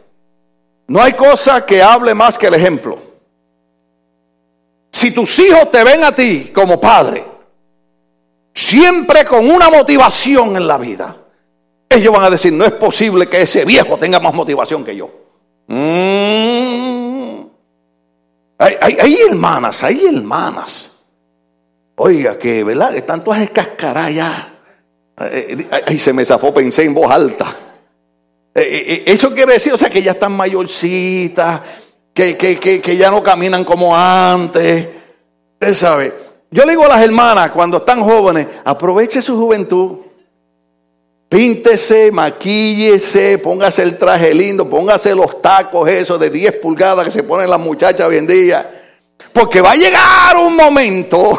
No 0.87 1.01
hay 1.01 1.13
cosa 1.13 1.65
que 1.65 1.81
hable 1.81 2.13
más 2.13 2.37
que 2.37 2.47
el 2.47 2.53
ejemplo. 2.53 2.99
Si 4.91 5.11
tus 5.11 5.37
hijos 5.39 5.69
te 5.71 5.83
ven 5.83 6.03
a 6.03 6.13
ti 6.13 6.51
como 6.53 6.79
padre, 6.79 7.25
siempre 8.53 9.25
con 9.25 9.49
una 9.49 9.69
motivación 9.69 10.55
en 10.55 10.67
la 10.67 10.77
vida, 10.77 11.15
ellos 11.89 12.13
van 12.13 12.23
a 12.23 12.29
decir, 12.29 12.53
no 12.53 12.65
es 12.65 12.71
posible 12.71 13.27
que 13.27 13.41
ese 13.41 13.65
viejo 13.65 13.97
tenga 13.97 14.19
más 14.19 14.33
motivación 14.33 14.83
que 14.83 14.95
yo. 14.95 15.09
Mm. 15.67 17.45
Hay, 18.57 19.17
hermanas, 19.29 19.83
hay 19.83 20.05
hermanas. 20.05 20.94
Oiga, 21.97 22.37
que, 22.37 22.63
¿verdad? 22.63 22.95
Están 22.95 23.23
todas 23.23 23.41
escascaradas 23.41 24.13
ya. 24.13 24.53
Eh, 25.21 25.57
eh, 25.71 25.81
ay, 25.87 25.97
se 25.97 26.11
me 26.11 26.25
zafó, 26.25 26.53
pensé 26.53 26.83
en 26.83 26.93
voz 26.93 27.09
alta. 27.09 27.55
Eh, 28.53 29.03
eso 29.05 29.33
quiere 29.33 29.53
decir, 29.53 29.73
o 29.73 29.77
sea, 29.77 29.89
que 29.89 30.01
ya 30.01 30.11
están 30.11 30.33
mayorcitas, 30.33 31.61
que, 32.13 32.35
que, 32.35 32.59
que, 32.59 32.97
ya 32.97 33.09
no 33.11 33.23
caminan 33.23 33.63
como 33.63 33.95
antes. 33.95 34.87
Usted 35.53 35.73
sabe. 35.73 36.13
Yo 36.51 36.65
le 36.65 36.71
digo 36.71 36.85
a 36.85 36.89
las 36.89 37.01
hermanas, 37.01 37.51
cuando 37.51 37.77
están 37.77 38.01
jóvenes, 38.01 38.47
aproveche 38.65 39.21
su 39.21 39.37
juventud. 39.37 39.97
Píntese, 41.29 42.11
maquíllese, 42.11 43.37
póngase 43.39 43.83
el 43.83 43.97
traje 43.97 44.33
lindo, 44.33 44.69
póngase 44.69 45.15
los 45.15 45.41
tacos 45.41 45.89
esos 45.89 46.19
de 46.19 46.29
10 46.29 46.59
pulgadas 46.59 47.05
que 47.05 47.11
se 47.11 47.23
ponen 47.23 47.49
las 47.49 47.59
muchachas 47.59 48.07
hoy 48.07 48.17
en 48.17 48.27
día. 48.27 48.69
Porque 49.33 49.59
va 49.59 49.71
a 49.71 49.75
llegar 49.75 50.37
un 50.37 50.55
momento 50.55 51.37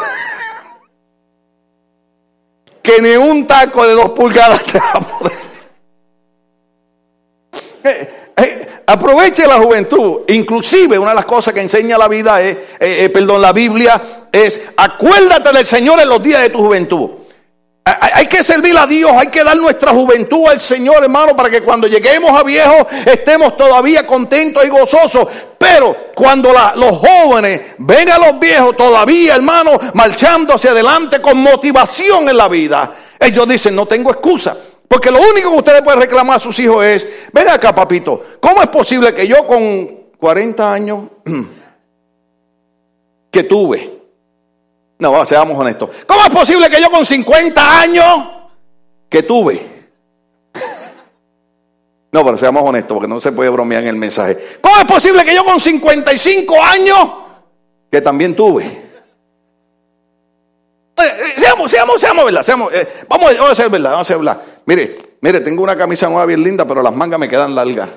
que 2.86 3.02
ni 3.02 3.16
un 3.16 3.46
taco 3.46 3.84
de 3.84 3.94
2 3.94 4.10
pulgadas 4.10 4.62
se 4.62 4.78
va 4.78 4.92
a 4.92 5.00
poder. 5.00 5.38
Eh, 7.82 8.32
eh, 8.36 8.68
aproveche 8.86 9.46
la 9.46 9.56
juventud. 9.56 10.20
Inclusive 10.28 10.98
una 10.98 11.10
de 11.10 11.16
las 11.16 11.24
cosas 11.24 11.52
que 11.52 11.60
enseña 11.60 11.98
la 11.98 12.06
vida 12.06 12.40
es, 12.40 12.56
eh, 12.78 13.10
perdón, 13.12 13.42
la 13.42 13.52
Biblia 13.52 14.28
es 14.30 14.60
acuérdate 14.76 15.52
del 15.52 15.66
Señor 15.66 16.00
en 16.00 16.08
los 16.08 16.22
días 16.22 16.42
de 16.42 16.50
tu 16.50 16.58
juventud. 16.58 17.10
Hay 17.88 18.26
que 18.26 18.42
servir 18.42 18.76
a 18.76 18.84
Dios, 18.84 19.12
hay 19.16 19.28
que 19.28 19.44
dar 19.44 19.56
nuestra 19.56 19.92
juventud 19.92 20.48
al 20.48 20.58
Señor, 20.58 21.04
hermano, 21.04 21.36
para 21.36 21.48
que 21.48 21.62
cuando 21.62 21.86
lleguemos 21.86 22.36
a 22.36 22.42
viejos 22.42 22.84
estemos 23.04 23.56
todavía 23.56 24.04
contentos 24.04 24.64
y 24.64 24.68
gozosos. 24.68 25.28
Pero 25.56 25.94
cuando 26.12 26.52
los 26.74 26.98
jóvenes 26.98 27.60
ven 27.78 28.10
a 28.10 28.18
los 28.18 28.40
viejos 28.40 28.76
todavía, 28.76 29.36
hermano, 29.36 29.78
marchando 29.94 30.54
hacia 30.54 30.72
adelante 30.72 31.22
con 31.22 31.38
motivación 31.38 32.28
en 32.28 32.36
la 32.36 32.48
vida, 32.48 32.92
ellos 33.20 33.46
dicen, 33.46 33.76
no 33.76 33.86
tengo 33.86 34.10
excusa. 34.10 34.56
Porque 34.88 35.12
lo 35.12 35.20
único 35.20 35.52
que 35.52 35.58
ustedes 35.58 35.82
pueden 35.82 36.00
reclamar 36.00 36.38
a 36.38 36.40
sus 36.40 36.58
hijos 36.58 36.84
es, 36.84 37.06
ven 37.32 37.48
acá, 37.48 37.72
papito, 37.72 38.20
¿cómo 38.40 38.64
es 38.64 38.68
posible 38.68 39.14
que 39.14 39.28
yo 39.28 39.46
con 39.46 40.06
40 40.18 40.72
años 40.72 41.04
que 43.30 43.44
tuve, 43.44 43.95
no, 44.98 45.26
seamos 45.26 45.58
honestos. 45.58 45.90
¿Cómo 46.06 46.22
es 46.22 46.30
posible 46.30 46.70
que 46.70 46.80
yo 46.80 46.90
con 46.90 47.04
50 47.04 47.80
años 47.80 48.28
que 49.08 49.22
tuve? 49.22 49.76
No, 52.12 52.24
pero 52.24 52.38
seamos 52.38 52.66
honestos, 52.66 52.94
porque 52.94 53.08
no 53.08 53.20
se 53.20 53.32
puede 53.32 53.50
bromear 53.50 53.82
en 53.82 53.90
el 53.90 53.96
mensaje. 53.96 54.58
¿Cómo 54.62 54.78
es 54.78 54.84
posible 54.84 55.22
que 55.22 55.34
yo 55.34 55.44
con 55.44 55.60
55 55.60 56.62
años 56.62 57.10
que 57.90 58.00
también 58.00 58.34
tuve? 58.34 58.64
Eh, 58.64 58.80
eh, 60.96 61.34
seamos, 61.36 61.70
seamos, 61.70 62.00
seamos, 62.00 62.24
¿verdad? 62.24 62.42
Eh, 62.72 62.88
vamos, 63.06 63.34
vamos, 63.34 63.48
a 63.50 63.52
hacer 63.52 63.68
verdad, 63.68 63.90
vamos 63.90 64.10
a 64.10 64.14
hacer 64.14 64.16
verdad. 64.16 64.40
Mire, 64.64 64.96
mire, 65.20 65.40
tengo 65.40 65.62
una 65.62 65.76
camisa 65.76 66.08
nueva 66.08 66.24
bien 66.24 66.42
linda, 66.42 66.64
pero 66.64 66.82
las 66.82 66.94
mangas 66.94 67.20
me 67.20 67.28
quedan 67.28 67.54
largas. 67.54 67.90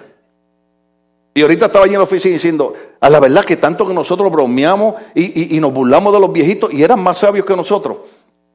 Y 1.33 1.41
ahorita 1.41 1.67
estaba 1.67 1.85
allí 1.85 1.93
en 1.93 1.99
la 1.99 2.03
oficina 2.03 2.33
diciendo, 2.33 2.73
a 3.01 3.09
la 3.09 3.19
verdad 3.19 3.45
que 3.45 3.57
tanto 3.57 3.87
que 3.87 3.93
nosotros 3.93 4.31
bromeamos 4.31 4.95
y, 5.15 5.59
nos 5.59 5.73
burlamos 5.73 6.13
de 6.13 6.19
los 6.19 6.31
viejitos 6.31 6.71
y 6.73 6.83
eran 6.83 7.01
más 7.01 7.17
sabios 7.17 7.45
que 7.45 7.55
nosotros. 7.55 7.97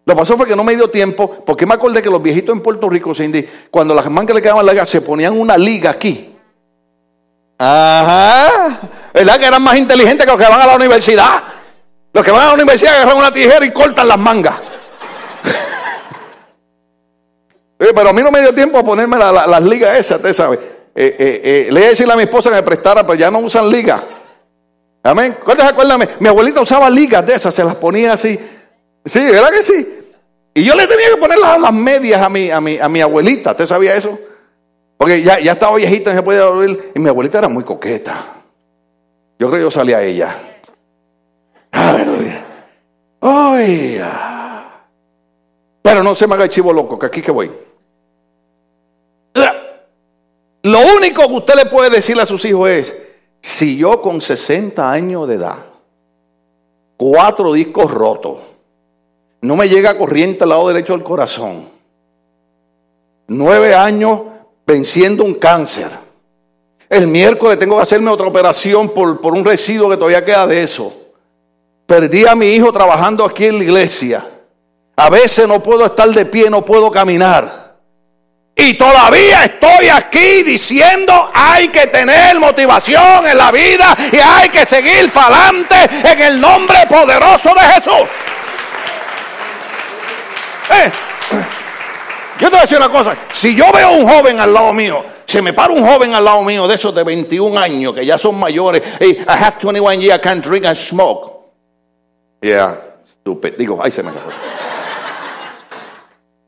Lo 0.07 0.15
pasó 0.15 0.37
fue 0.37 0.47
que 0.47 0.55
no 0.55 0.65
me 0.65 0.77
dio 0.77 0.91
tiempo, 0.91 1.31
porque 1.47 1.65
me 1.65 1.75
acordé 1.75 2.03
que 2.03 2.11
los 2.11 2.21
viejitos 2.21 2.55
en 2.55 2.63
Puerto 2.63 2.91
Rico, 2.91 3.15
Cindy, 3.15 3.47
cuando 3.71 3.95
las 3.95 4.11
mangas 4.11 4.37
le 4.37 4.43
quedaban 4.43 4.67
largas, 4.67 4.89
se 4.89 5.01
ponían 5.01 5.39
una 5.39 5.57
liga 5.57 5.91
aquí. 5.91 6.35
Ajá. 7.59 8.81
¿Verdad 9.15 9.39
que 9.39 9.47
eran 9.47 9.63
más 9.63 9.79
inteligentes 9.79 10.27
que 10.27 10.33
los 10.33 10.41
que 10.41 10.47
van 10.47 10.61
a 10.61 10.67
la 10.67 10.77
universidad? 10.77 11.43
Los 12.13 12.25
que 12.25 12.31
van 12.31 12.43
a 12.43 12.49
la 12.49 12.55
universidad 12.55 12.97
agarran 12.97 13.17
una 13.17 13.33
tijera 13.33 13.65
y 13.65 13.71
cortan 13.71 14.07
las 14.07 14.19
mangas. 14.19 14.57
Pero 17.79 18.09
a 18.09 18.13
mí 18.13 18.23
no 18.23 18.31
me 18.31 18.41
dio 18.41 18.55
tiempo 18.55 18.79
a 18.79 18.85
ponerme 18.85 19.17
las 19.17 19.65
ligas 19.65 19.97
esas, 19.97 20.19
usted 20.19 20.35
sabe. 20.35 20.75
Eh, 20.97 21.17
eh, 21.19 21.41
eh, 21.43 21.73
le 21.73 21.81
iba 21.81 21.87
a 21.87 21.91
decirle 21.91 22.13
a 22.13 22.17
mi 22.17 22.23
esposa 22.23 22.51
que 22.51 22.57
me 22.57 22.63
prestara, 22.63 23.05
pero 23.05 23.19
ya 23.19 23.31
no 23.31 23.41
usan 23.41 23.69
ligas. 23.69 24.01
Amén. 25.05 25.37
¿Cuántos 25.45 25.67
acuerdan? 25.67 26.09
Mi 26.19 26.29
abuelita 26.29 26.63
usaba 26.63 26.91
ligas 26.91 27.25
de 27.27 27.35
esas, 27.35 27.55
se 27.55 27.63
las 27.63 27.77
ponía 27.77 28.15
así. 28.15 28.39
Sí, 29.05 29.21
¿verdad 29.21 29.51
que 29.51 29.63
sí? 29.63 29.99
Y 30.55 30.65
yo 30.65 30.75
le 30.75 30.87
tenía 30.87 31.11
que 31.11 31.17
poner 31.19 31.39
las, 31.39 31.73
medias 31.73 32.21
a 32.23 32.29
mi, 32.29 32.51
a, 32.51 32.61
mi, 32.61 32.79
a 32.79 32.89
mi 32.89 33.01
abuelita. 33.01 33.51
¿Usted 33.53 33.67
sabía 33.67 33.95
eso? 33.95 34.19
Porque 34.97 35.23
ya, 35.23 35.39
ya 35.39 35.53
estaba 35.53 35.77
viejita, 35.77 36.11
no 36.11 36.17
se 36.17 36.23
podía 36.23 36.41
dormir. 36.41 36.93
Y 36.95 36.99
mi 36.99 37.09
abuelita 37.09 37.39
era 37.39 37.49
muy 37.49 37.65
coqueta. 37.65 38.17
Yo 39.39 39.49
creo 39.49 39.53
que 39.53 39.63
yo 39.63 39.71
salía 39.71 39.99
a 39.99 40.03
ella. 40.03 40.35
Aleluya. 41.71 42.41
Pero 45.83 46.03
no 46.03 46.15
se 46.15 46.27
me 46.27 46.35
haga 46.35 46.45
el 46.45 46.51
chivo 46.51 46.73
loco, 46.73 46.99
que 46.99 47.07
aquí 47.07 47.21
que 47.21 47.31
voy. 47.31 47.51
Lo 50.63 50.79
único 50.97 51.29
que 51.29 51.35
usted 51.35 51.55
le 51.57 51.67
puede 51.67 51.91
decir 51.91 52.19
a 52.19 52.25
sus 52.25 52.43
hijos 52.47 52.71
es, 52.71 53.04
si 53.45 53.77
yo 53.77 54.01
con 54.01 54.23
60 54.23 54.91
años 54.91 55.29
de 55.29 55.35
edad, 55.35 55.59
cuatro 56.97 57.53
discos 57.53 57.91
rotos, 57.91 58.39
no 59.43 59.55
me 59.55 59.69
llega 59.69 59.99
corriente 59.99 60.45
al 60.45 60.49
lado 60.49 60.67
derecho 60.69 60.95
del 60.95 61.03
corazón, 61.03 61.69
nueve 63.29 63.75
años 63.75 64.23
venciendo 64.67 65.25
un 65.25 65.35
cáncer, 65.35 65.91
el 66.89 67.07
miércoles 67.07 67.59
tengo 67.59 67.77
que 67.77 67.83
hacerme 67.83 68.11
otra 68.11 68.29
operación 68.29 68.89
por, 68.89 69.21
por 69.21 69.35
un 69.35 69.45
residuo 69.45 69.91
que 69.91 69.99
todavía 69.99 70.25
queda 70.25 70.47
de 70.47 70.63
eso, 70.63 70.91
perdí 71.85 72.27
a 72.27 72.35
mi 72.35 72.47
hijo 72.47 72.73
trabajando 72.73 73.27
aquí 73.27 73.45
en 73.45 73.59
la 73.59 73.65
iglesia, 73.65 74.27
a 74.97 75.11
veces 75.11 75.47
no 75.47 75.63
puedo 75.63 75.85
estar 75.85 76.09
de 76.09 76.25
pie, 76.25 76.49
no 76.49 76.65
puedo 76.65 76.91
caminar. 76.91 77.64
Y 78.57 78.75
todavía 78.75 79.45
estoy 79.45 79.89
aquí 79.89 80.43
diciendo 80.45 81.31
hay 81.35 81.69
que 81.69 81.89
tener 81.89 82.39
motivación 82.39 83.27
en 83.27 83.37
la 83.37 83.51
vida 83.51 83.97
y 84.13 84.17
hay 84.17 84.49
que 84.49 84.65
seguir 84.65 85.11
para 85.13 85.49
adelante 85.49 85.75
en 86.05 86.21
el 86.21 86.41
nombre 86.41 86.79
poderoso 86.89 87.53
de 87.53 87.61
Jesús. 87.61 88.09
Eh, 90.71 90.93
yo 92.41 92.49
te 92.49 92.51
voy 92.51 92.59
a 92.59 92.63
decir 92.63 92.79
una 92.79 92.89
cosa, 92.89 93.17
si 93.33 93.55
yo 93.57 93.71
veo 93.73 93.91
un 93.91 94.09
joven 94.09 94.39
al 94.39 94.55
lado 94.55 94.73
mío, 94.73 95.05
se 95.27 95.43
me 95.43 95.53
para 95.53 95.73
un 95.73 95.85
joven 95.85 96.15
al 96.15 96.25
lado 96.25 96.43
mío 96.43 96.69
de 96.69 96.77
esos 96.77 96.95
de 96.95 97.03
21 97.03 97.59
años 97.59 97.93
que 97.93 98.07
ya 98.07 98.17
son 98.17 98.39
mayores, 98.39 98.83
hey, 99.01 99.19
I 99.27 99.33
have 99.33 99.59
21 99.59 100.01
years, 100.01 100.17
I 100.17 100.21
can't 100.21 100.45
drink 100.45 100.65
and 100.65 100.77
smoke. 100.77 101.33
Yeah, 102.41 102.77
stupid. 103.05 103.55
Digo, 103.57 103.81
ay, 103.83 103.91
se 103.91 104.03
me 104.03 104.13
sacó. 104.13 104.31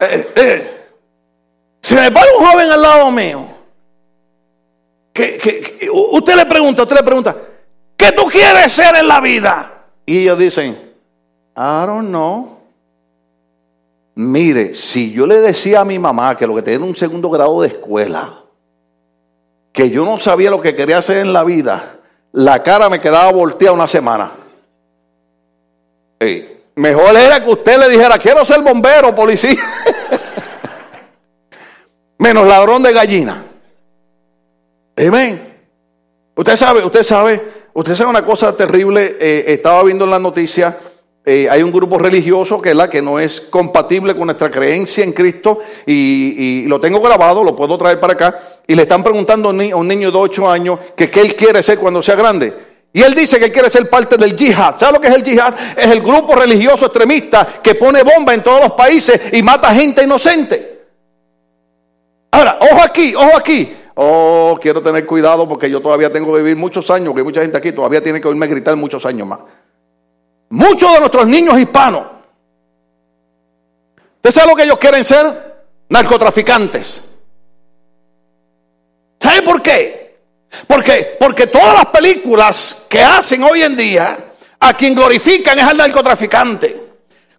eh, 0.00 0.32
eh. 0.36 0.75
Se 1.86 1.94
me 1.94 2.10
para 2.10 2.26
un 2.36 2.44
joven 2.44 2.68
al 2.72 2.82
lado 2.82 3.12
mío. 3.12 3.46
Que, 5.12 5.88
usted 5.92 6.34
le 6.34 6.44
pregunta, 6.44 6.82
usted 6.82 6.96
le 6.96 7.02
pregunta, 7.04 7.36
¿qué 7.96 8.10
tú 8.10 8.26
quieres 8.26 8.72
ser 8.72 8.96
en 8.96 9.06
la 9.06 9.20
vida? 9.20 9.84
Y 10.04 10.22
ellos 10.22 10.36
dicen, 10.36 10.76
I 11.56 11.86
don't 11.86 12.08
know. 12.08 12.58
Mire, 14.16 14.74
si 14.74 15.12
yo 15.12 15.28
le 15.28 15.40
decía 15.40 15.82
a 15.82 15.84
mi 15.84 15.96
mamá 15.96 16.36
que 16.36 16.44
lo 16.44 16.56
que 16.56 16.62
tenía 16.62 16.84
un 16.84 16.96
segundo 16.96 17.30
grado 17.30 17.62
de 17.62 17.68
escuela, 17.68 18.34
que 19.70 19.88
yo 19.88 20.04
no 20.04 20.18
sabía 20.18 20.50
lo 20.50 20.60
que 20.60 20.74
quería 20.74 20.98
hacer 20.98 21.18
en 21.18 21.32
la 21.32 21.44
vida, 21.44 22.00
la 22.32 22.64
cara 22.64 22.88
me 22.88 23.00
quedaba 23.00 23.30
volteada 23.30 23.72
una 23.72 23.86
semana. 23.86 24.32
mejor 26.74 27.16
era 27.16 27.44
que 27.44 27.50
usted 27.52 27.78
le 27.78 27.88
dijera, 27.90 28.18
quiero 28.18 28.44
ser 28.44 28.60
bombero, 28.60 29.14
policía. 29.14 29.60
menos 32.18 32.46
ladrón 32.46 32.82
de 32.82 32.92
gallina. 32.92 33.44
Amén. 34.96 35.54
Usted 36.35 36.56
sabe, 36.56 36.85
usted 36.85 37.02
sabe, 37.02 37.40
usted 37.73 37.94
sabe 37.94 38.11
una 38.11 38.25
cosa 38.25 38.56
terrible. 38.56 39.16
Eh, 39.18 39.44
estaba 39.49 39.82
viendo 39.82 40.04
en 40.04 40.11
la 40.11 40.18
noticia, 40.18 40.76
eh, 41.28 41.49
hay 41.50 41.61
un 41.62 41.73
grupo 41.73 41.99
religioso 41.99 42.62
que, 42.62 42.73
la, 42.73 42.88
que 42.88 43.02
no 43.02 43.18
es 43.18 43.40
compatible 43.40 44.14
con 44.14 44.26
nuestra 44.26 44.49
creencia 44.49 45.02
en 45.02 45.12
Cristo 45.12 45.58
y, 45.85 46.64
lo 46.66 46.78
tengo 46.78 47.00
grabado, 47.00 47.42
lo 47.42 47.56
puedo 47.56 47.76
traer 47.76 47.99
para 47.99 48.12
acá. 48.12 48.38
Y 48.66 48.75
le 48.75 48.82
están 48.82 49.02
preguntando 49.02 49.49
a 49.49 49.52
un 49.52 49.88
niño 49.88 50.12
de 50.12 50.18
8 50.18 50.49
años 50.49 50.78
que 50.96 51.11
qué 51.11 51.20
él 51.20 51.35
quiere 51.35 51.62
ser 51.62 51.78
cuando 51.78 52.02
sea 52.02 52.14
grande. 52.14 52.52
Y 52.92 53.02
él 53.02 53.14
dice 53.14 53.40
que 53.40 53.50
quiere 53.50 53.68
ser 53.68 53.90
parte 53.90 54.16
del 54.16 54.37
yihad. 54.37 54.78
¿Sabe 54.78 54.92
lo 54.92 55.00
que 55.00 55.08
es 55.08 55.14
el 55.14 55.25
yihad? 55.25 55.54
Es 55.76 55.90
el 55.90 56.00
grupo 56.00 56.35
religioso 56.35 56.87
extremista 56.87 57.46
que 57.62 57.75
pone 57.75 58.02
bomba 58.02 58.32
en 58.32 58.42
todos 58.42 58.61
los 58.61 58.73
países 58.73 59.20
y 59.32 59.42
mata 59.42 59.75
gente 59.75 60.04
inocente. 60.04 60.75
Ahora, 62.30 62.59
ojo 62.61 62.83
aquí, 62.83 63.14
ojo 63.14 63.37
aquí. 63.37 63.76
Oh, 63.95 64.59
quiero 64.61 64.83
tener 64.83 65.06
cuidado 65.06 65.49
porque 65.49 65.71
yo 65.71 65.80
todavía 65.80 66.12
tengo 66.12 66.35
que 66.35 66.42
vivir 66.42 66.56
muchos 66.56 66.90
años, 66.90 67.14
que 67.14 67.23
mucha 67.23 67.40
gente 67.40 67.56
aquí 67.56 67.73
todavía 67.73 68.02
tiene 68.02 68.21
que 68.21 68.28
oírme 68.28 68.47
gritar 68.47 68.76
muchos 68.76 69.06
años 69.06 69.26
más. 69.26 69.38
Muchos 70.50 70.92
de 70.92 71.00
nuestros 71.00 71.26
niños 71.26 71.59
hispanos, 71.59 72.06
¿usted 74.16 74.30
sabe 74.30 74.50
lo 74.50 74.54
que 74.54 74.62
ellos 74.64 74.78
quieren 74.78 75.02
ser? 75.02 75.56
Narcotraficantes. 75.88 77.02
¿Sabe 79.18 79.42
por 79.42 79.62
qué? 79.62 80.18
Porque, 80.66 81.16
porque 81.18 81.47
todas 81.47 81.75
las 81.75 81.87
películas 81.87 82.87
que 82.88 83.02
hacen 83.02 83.42
hoy 83.42 83.62
en 83.62 83.76
día, 83.76 84.33
a 84.61 84.76
quien 84.76 84.95
glorifican 84.95 85.59
es 85.59 85.64
al 85.64 85.76
narcotraficante. 85.76 86.95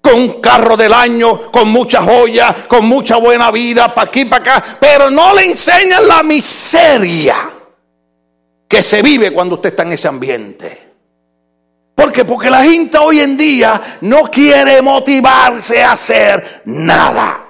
Con 0.07 0.21
un 0.21 0.41
carro 0.41 0.77
del 0.77 0.93
año, 0.93 1.51
con 1.51 1.67
mucha 1.67 2.01
joya, 2.01 2.55
con 2.69 2.85
mucha 2.85 3.17
buena 3.17 3.51
vida, 3.51 3.93
para 3.93 4.07
aquí, 4.07 4.23
para 4.23 4.41
acá. 4.41 4.77
Pero 4.79 5.09
no 5.09 5.33
le 5.33 5.47
enseñan 5.47 6.07
la 6.07 6.23
miseria 6.23 7.49
que 8.69 8.81
se 8.81 9.01
vive 9.01 9.33
cuando 9.33 9.55
usted 9.55 9.71
está 9.71 9.83
en 9.83 9.91
ese 9.91 10.07
ambiente. 10.07 10.93
¿Por 11.93 12.13
qué? 12.13 12.23
Porque 12.23 12.49
la 12.49 12.63
gente 12.63 12.97
hoy 12.97 13.19
en 13.19 13.35
día 13.35 13.81
no 13.99 14.31
quiere 14.31 14.81
motivarse 14.81 15.83
a 15.83 15.91
hacer 15.91 16.61
nada. 16.63 17.45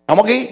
¿Estamos 0.00 0.24
aquí? 0.24 0.50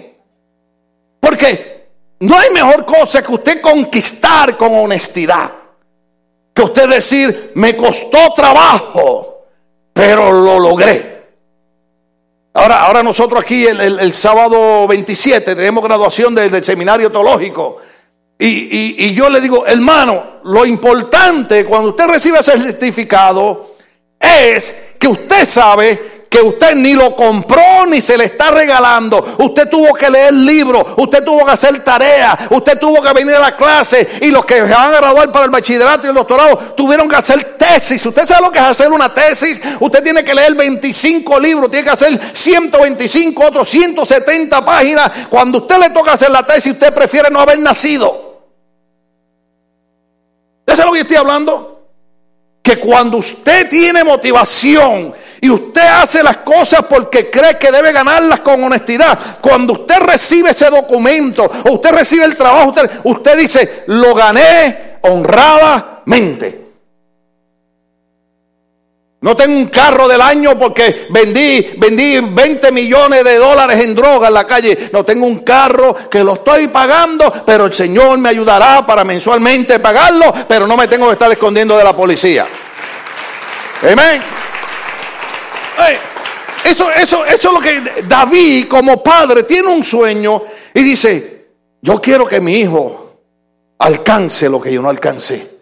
Porque 1.19 1.89
no 2.21 2.37
hay 2.37 2.49
mejor 2.51 2.85
cosa 2.85 3.21
que 3.21 3.33
usted 3.33 3.59
conquistar 3.59 4.55
con 4.55 4.73
honestidad. 4.73 5.51
Que 6.53 6.61
usted 6.61 6.87
decir, 6.87 7.51
me 7.55 7.75
costó 7.75 8.31
trabajo, 8.33 9.47
pero 9.91 10.31
lo 10.31 10.59
logré. 10.59 11.08
Ahora, 12.59 12.81
ahora 12.81 13.03
nosotros 13.03 13.41
aquí 13.41 13.65
el, 13.65 14.11
sábado 14.11 14.85
27 14.85 15.55
tenemos 15.55 15.81
graduación 15.81 16.35
del 16.35 16.61
seminario 16.61 17.09
teológico. 17.09 17.77
Y, 18.37 19.05
y, 19.05 19.13
yo 19.13 19.29
le 19.29 19.39
digo, 19.39 19.65
hermano, 19.65 20.41
lo 20.43 20.65
importante 20.65 21.63
cuando 21.65 21.91
usted 21.91 22.07
recibe 22.07 22.39
ese 22.39 22.59
certificado 22.59 23.75
es 24.19 24.91
que 24.99 25.07
usted 25.07 25.45
sabe 25.45 26.18
que 26.29 26.41
usted 26.41 26.75
ni 26.75 26.93
lo 26.93 27.15
compró 27.15 27.85
ni 27.87 27.99
se 28.01 28.17
le 28.17 28.25
está 28.25 28.51
regalando. 28.51 29.35
Usted 29.39 29.67
tuvo 29.67 29.93
que 29.95 30.09
leer 30.09 30.33
libros, 30.33 30.85
usted 30.97 31.23
tuvo 31.23 31.43
que 31.43 31.51
hacer 31.51 31.83
tareas, 31.83 32.37
usted 32.51 32.77
tuvo 32.77 33.01
que 33.01 33.11
venir 33.13 33.35
a 33.35 33.39
la 33.39 33.57
clase 33.57 34.07
y 34.21 34.29
los 34.29 34.45
que 34.45 34.61
van 34.61 34.93
a 34.93 34.97
graduar 34.97 35.31
para 35.31 35.45
el 35.45 35.51
bachillerato 35.51 36.05
y 36.05 36.09
el 36.09 36.15
doctorado 36.15 36.57
tuvieron 36.77 37.09
que 37.09 37.15
hacer 37.15 37.57
tesis. 37.57 38.05
Usted 38.05 38.25
sabe 38.25 38.45
lo 38.45 38.51
que 38.51 38.59
es 38.59 38.65
hacer 38.65 38.91
una 38.91 39.11
tesis. 39.11 39.59
Usted 39.79 40.03
tiene 40.03 40.23
que 40.23 40.35
leer 40.35 40.53
25 40.53 41.39
libros, 41.39 41.71
tiene 41.71 41.85
que 41.85 41.91
hacer 41.91 42.19
125, 42.31 43.45
otros 43.45 43.67
170 43.69 44.63
páginas. 44.63 45.11
Cuando 45.29 45.59
usted 45.59 45.77
le 45.79 45.89
toca 45.89 46.13
hacer 46.13 46.29
la 46.29 46.43
tesis, 46.43 46.73
usted 46.73 46.93
prefiere 46.93 47.31
no 47.31 47.39
haber 47.39 47.57
nacido. 47.59 48.29
¿Eso 50.67 50.81
es 50.81 50.85
lo 50.85 50.93
que 50.93 50.99
estoy 51.01 51.17
hablando? 51.17 51.78
Que 52.69 52.79
cuando 52.79 53.17
usted 53.17 53.67
tiene 53.67 54.03
motivación 54.03 55.11
y 55.41 55.49
usted 55.49 55.81
hace 55.81 56.21
las 56.21 56.37
cosas 56.37 56.85
porque 56.87 57.31
cree 57.31 57.57
que 57.57 57.71
debe 57.71 57.91
ganarlas 57.91 58.41
con 58.41 58.63
honestidad, 58.63 59.17
cuando 59.41 59.73
usted 59.73 59.97
recibe 60.01 60.51
ese 60.51 60.69
documento 60.69 61.49
o 61.65 61.71
usted 61.71 61.89
recibe 61.89 62.25
el 62.25 62.35
trabajo, 62.35 62.69
usted, 62.69 62.91
usted 63.05 63.37
dice, 63.39 63.83
lo 63.87 64.13
gané 64.13 64.97
honradamente. 65.01 66.68
No 69.21 69.35
tengo 69.35 69.57
un 69.57 69.67
carro 69.67 70.07
del 70.07 70.21
año 70.21 70.57
porque 70.57 71.07
vendí, 71.09 71.73
vendí 71.77 72.19
20 72.21 72.71
millones 72.71 73.21
de 73.25 73.35
dólares 73.35 73.83
en 73.83 73.93
droga 73.93 74.29
en 74.29 74.33
la 74.33 74.47
calle. 74.47 74.89
No 74.93 75.03
tengo 75.03 75.25
un 75.25 75.39
carro 75.39 75.93
que 76.09 76.23
lo 76.23 76.35
estoy 76.35 76.69
pagando, 76.69 77.33
pero 77.45 77.65
el 77.65 77.73
Señor 77.73 78.17
me 78.17 78.29
ayudará 78.29 78.85
para 78.85 79.03
mensualmente 79.03 79.79
pagarlo, 79.79 80.33
pero 80.47 80.65
no 80.65 80.77
me 80.77 80.87
tengo 80.87 81.07
que 81.07 81.13
estar 81.13 81.29
escondiendo 81.29 81.77
de 81.77 81.83
la 81.83 81.93
policía. 81.93 82.47
Amén. 83.83 84.21
Eso, 86.63 86.89
eso, 86.91 87.25
eso 87.25 87.47
es 87.49 87.53
lo 87.53 87.59
que 87.59 88.03
David 88.07 88.67
como 88.67 89.03
padre 89.03 89.43
tiene 89.43 89.67
un 89.67 89.83
sueño 89.83 90.43
y 90.73 90.81
dice, 90.81 91.47
yo 91.81 91.99
quiero 91.99 92.25
que 92.25 92.39
mi 92.39 92.59
hijo 92.59 93.21
alcance 93.79 94.49
lo 94.49 94.61
que 94.61 94.71
yo 94.71 94.81
no 94.81 94.89
alcancé. 94.89 95.59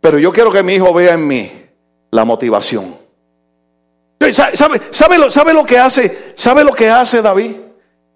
Pero 0.00 0.18
yo 0.18 0.30
quiero 0.32 0.52
que 0.52 0.62
mi 0.62 0.74
hijo 0.74 0.92
vea 0.92 1.14
en 1.14 1.26
mí 1.26 1.67
la 2.10 2.24
motivación. 2.24 2.96
¿Sabe, 4.32 4.80
sabe, 4.90 5.18
lo, 5.18 5.30
¿Sabe 5.30 5.54
lo 5.54 5.64
que 5.64 5.78
hace? 5.78 6.32
¿Sabe 6.34 6.64
lo 6.64 6.72
que 6.72 6.88
hace 6.88 7.22
David? 7.22 7.52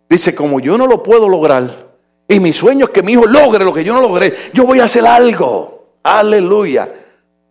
Dice, 0.09 0.35
como 0.35 0.61
yo 0.61 0.77
no 0.77 0.87
lo 0.87 1.03
puedo 1.03 1.29
lograr, 1.29 1.93
y 2.29 2.41
mi 2.41 2.53
sueño 2.53 2.87
es 2.87 2.91
que 2.91 3.03
mi 3.03 3.13
hijo 3.13 3.27
logre 3.27 3.65
lo 3.65 3.73
que 3.73 3.85
yo 3.85 3.95
no 3.95 4.01
logré, 4.01 4.35
yo 4.53 4.65
voy 4.65 4.81
a 4.81 4.85
hacer 4.85 5.07
algo. 5.07 5.97
Aleluya. 6.03 6.93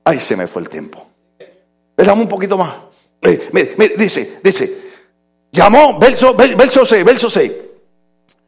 Ay, 0.04 0.20
se 0.20 0.36
me 0.36 0.48
fue 0.48 0.64
el 0.64 0.70
tiempo. 0.70 1.08
Le 1.98 2.04
damos 2.04 2.24
un 2.24 2.30
poquito 2.30 2.58
más. 2.58 2.74
Eh, 3.22 3.50
dice, 3.98 4.40
dice, 4.44 4.82
llamó, 5.52 6.00
verso 6.00 6.36
6, 6.86 7.06
verso 7.06 7.30
6. 7.30 7.52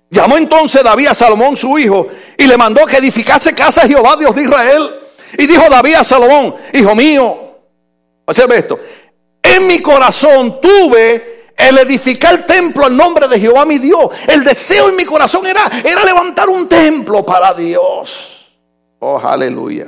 Llamó 0.10 0.38
entonces 0.38 0.84
David 0.84 1.08
a 1.08 1.14
Salomón 1.14 1.58
su 1.58 1.78
hijo 1.78 2.08
y 2.38 2.46
le 2.46 2.58
mandó 2.58 2.86
que 2.86 2.98
edificase 2.98 3.54
casa 3.54 3.84
a 3.84 3.88
Jehová, 3.88 4.16
Dios 4.16 4.36
de 4.36 4.44
Israel. 4.44 4.90
Y 5.38 5.48
dijo 5.48 5.64
David 5.70 5.96
a 5.96 6.04
Salomón, 6.04 6.56
hijo 6.74 6.96
mío, 6.96 7.43
Observe 8.26 8.58
esto. 8.58 8.80
En 9.42 9.68
mi 9.68 9.82
corazón 9.82 10.60
tuve 10.62 11.52
el 11.56 11.78
edificar 11.78 12.46
templo 12.46 12.88
en 12.88 12.98
nombre 12.98 13.28
de 13.28 13.40
Jehová 13.40 13.66
mi 13.66 13.78
Dios. 13.78 14.10
El 14.28 14.44
deseo 14.44 14.90
en 14.90 14.96
mi 14.96 15.06
corazón 15.06 15.46
era, 15.46 15.70
era 15.84 16.04
levantar 16.04 16.50
un 16.50 16.68
templo 16.68 17.26
para 17.26 17.54
Dios. 17.54 18.48
Oh, 19.00 19.20
aleluya. 19.20 19.88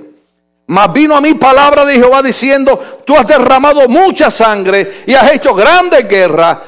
Mas 0.67 0.91
vino 0.93 1.15
a 1.15 1.21
mí 1.21 1.35
palabra 1.35 1.85
de 1.85 1.95
Jehová 1.95 2.23
diciendo, 2.23 3.01
tú 3.05 3.15
has 3.15 3.27
derramado 3.27 3.87
mucha 3.87 4.31
sangre 4.31 5.03
y 5.05 5.13
has 5.13 5.31
hecho 5.31 5.53
grande 5.53 6.03
guerra. 6.03 6.61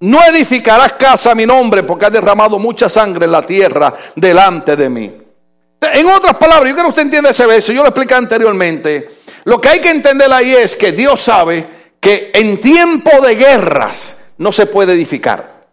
No 0.00 0.20
edificarás 0.24 0.94
casa 0.94 1.32
a 1.32 1.34
mi 1.34 1.44
nombre 1.44 1.82
porque 1.82 2.06
has 2.06 2.12
derramado 2.12 2.58
mucha 2.58 2.88
sangre 2.88 3.26
en 3.26 3.32
la 3.32 3.44
tierra 3.44 3.92
delante 4.14 4.76
de 4.76 4.88
mí. 4.88 5.12
En 5.80 6.08
otras 6.08 6.36
palabras, 6.36 6.68
yo 6.68 6.74
quiero 6.74 6.88
que 6.88 6.90
usted 6.90 7.02
entienda 7.02 7.30
ese 7.30 7.46
verso, 7.46 7.72
yo 7.72 7.82
lo 7.82 7.88
expliqué 7.88 8.14
anteriormente. 8.14 9.17
Lo 9.48 9.62
que 9.62 9.70
hay 9.70 9.80
que 9.80 9.88
entender 9.88 10.30
ahí 10.30 10.54
es 10.54 10.76
que 10.76 10.92
Dios 10.92 11.22
sabe 11.22 11.64
que 11.98 12.30
en 12.34 12.60
tiempo 12.60 13.10
de 13.22 13.34
guerras 13.34 14.20
no 14.36 14.52
se 14.52 14.66
puede 14.66 14.92
edificar. 14.92 15.64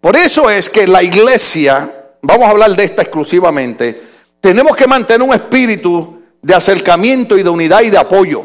Por 0.00 0.16
eso 0.16 0.48
es 0.48 0.70
que 0.70 0.86
la 0.86 1.02
iglesia, 1.02 2.14
vamos 2.22 2.46
a 2.46 2.50
hablar 2.52 2.74
de 2.74 2.84
esta 2.84 3.02
exclusivamente, 3.02 4.00
tenemos 4.40 4.74
que 4.74 4.86
mantener 4.86 5.28
un 5.28 5.34
espíritu 5.34 6.22
de 6.40 6.54
acercamiento 6.54 7.36
y 7.36 7.42
de 7.42 7.50
unidad 7.50 7.82
y 7.82 7.90
de 7.90 7.98
apoyo. 7.98 8.44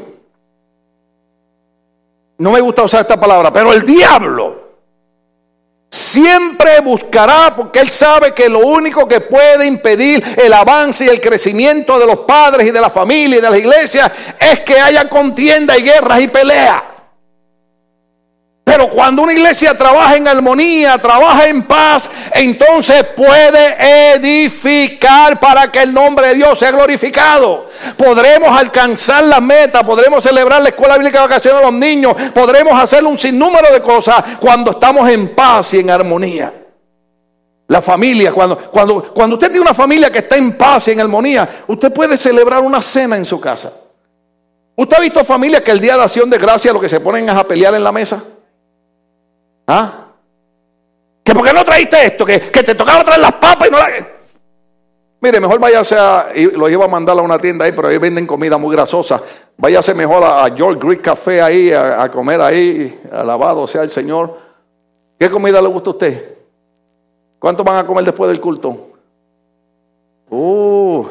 No 2.39 2.51
me 2.51 2.59
gusta 2.59 2.83
usar 2.83 3.03
esta 3.03 3.17
palabra, 3.17 3.53
pero 3.53 3.71
el 3.71 3.83
diablo 3.85 4.62
Siempre 5.93 6.79
buscará 6.79 7.55
porque 7.55 7.77
Él 7.77 7.87
sabe 7.87 8.33
que 8.33 8.49
lo 8.49 8.61
único 8.61 9.07
que 9.07 9.21
puede 9.21 9.67
impedir 9.67 10.23
el 10.43 10.51
avance 10.51 11.05
y 11.05 11.07
el 11.07 11.21
crecimiento 11.21 11.99
de 11.99 12.07
los 12.07 12.21
padres 12.21 12.65
y 12.65 12.71
de 12.71 12.81
la 12.81 12.89
familia 12.89 13.37
y 13.37 13.41
de 13.41 13.49
la 13.51 13.59
iglesia 13.59 14.11
es 14.39 14.61
que 14.61 14.79
haya 14.79 15.07
contienda 15.07 15.77
y 15.77 15.83
guerras 15.83 16.19
y 16.21 16.27
peleas. 16.29 16.92
Pero 18.63 18.89
cuando 18.89 19.23
una 19.23 19.33
iglesia 19.33 19.77
trabaja 19.77 20.15
en 20.15 20.25
armonía, 20.25 20.97
trabaja 20.97 21.47
en 21.47 21.63
paz, 21.63 22.09
entonces 22.33 23.03
puede 23.15 24.15
edificar 24.15 25.37
para 25.39 25.69
que 25.69 25.81
el 25.81 25.93
nombre 25.93 26.29
de 26.29 26.35
Dios 26.35 26.59
sea 26.59 26.71
glorificado. 26.71 27.69
Podremos 27.97 28.57
alcanzar 28.57 29.25
la 29.25 29.41
meta, 29.41 29.83
podremos 29.83 30.23
celebrar 30.23 30.61
la 30.61 30.69
escuela 30.69 30.97
bíblica 30.97 31.19
de 31.19 31.27
vacaciones 31.27 31.61
a 31.61 31.65
los 31.65 31.73
niños, 31.73 32.15
podremos 32.33 32.81
hacer 32.81 33.03
un 33.03 33.19
sinnúmero 33.19 33.71
de 33.71 33.81
cosas 33.81 34.23
cuando 34.39 34.71
estamos 34.71 35.09
en 35.09 35.35
paz 35.35 35.73
y 35.73 35.79
en 35.79 35.89
armonía. 35.89 36.53
La 37.67 37.81
familia, 37.81 38.31
cuando, 38.31 38.57
cuando, 38.71 39.13
cuando 39.13 39.35
usted 39.35 39.47
tiene 39.47 39.61
una 39.61 39.73
familia 39.73 40.09
que 40.09 40.19
está 40.19 40.37
en 40.37 40.57
paz 40.57 40.87
y 40.87 40.91
en 40.91 41.01
armonía, 41.01 41.63
usted 41.67 41.91
puede 41.91 42.17
celebrar 42.17 42.61
una 42.61 42.81
cena 42.81 43.17
en 43.17 43.25
su 43.25 43.41
casa. 43.41 43.73
¿Usted 44.75 44.97
ha 44.97 45.01
visto 45.01 45.23
familias 45.25 45.61
que 45.63 45.71
el 45.71 45.81
día 45.81 45.97
de 45.97 46.03
acción 46.03 46.29
de 46.29 46.37
gracia 46.37 46.71
lo 46.71 46.79
que 46.79 46.89
se 46.89 47.01
ponen 47.01 47.27
es 47.27 47.35
a 47.35 47.43
pelear 47.43 47.75
en 47.75 47.83
la 47.83 47.91
mesa? 47.91 48.23
¿Ah? 49.67 50.07
¿Que 51.23 51.33
por 51.33 51.45
qué 51.45 51.53
no 51.53 51.63
traíste 51.63 52.05
esto? 52.05 52.25
¿Que, 52.25 52.39
te 52.39 52.75
tocaba 52.75 53.03
traer 53.03 53.21
las 53.21 53.33
papas 53.33 53.67
y 53.67 53.71
no 53.71 53.77
la... 53.77 54.07
Mire, 55.21 55.39
mejor 55.39 55.59
váyase 55.59 55.95
a... 55.97 56.27
Y 56.35 56.51
lo 56.51 56.69
iba 56.69 56.83
a 56.83 56.87
mandar 56.89 57.17
a 57.17 57.21
una 57.21 57.39
tienda 57.39 57.63
ahí, 57.63 57.71
pero 57.71 57.87
ahí 57.87 57.97
venden 57.97 58.27
comida 58.27 58.57
muy 58.57 58.75
grasosa. 58.75 59.21
Váyase 59.57 59.93
mejor 59.93 60.23
a, 60.23 60.49
George 60.53 60.79
Greek 60.85 61.01
Café 61.01 61.41
ahí, 61.41 61.71
a, 61.71 62.09
comer 62.11 62.41
ahí. 62.41 63.01
Alabado 63.09 63.65
sea 63.65 63.83
el 63.83 63.89
Señor. 63.89 64.37
¿Qué 65.17 65.29
comida 65.29 65.61
le 65.61 65.69
gusta 65.69 65.91
a 65.91 65.93
usted? 65.93 66.35
¿Cuánto 67.39 67.63
van 67.63 67.77
a 67.77 67.87
comer 67.87 68.03
después 68.03 68.29
del 68.29 68.41
culto? 68.41 68.89
Uh, 70.29 71.05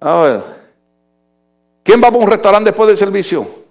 a 0.00 0.22
ver. 0.22 0.42
¿Quién 1.84 2.02
va 2.02 2.08
a 2.08 2.10
un 2.10 2.28
restaurante 2.28 2.70
después 2.70 2.88
del 2.88 2.96
servicio? 2.96 3.65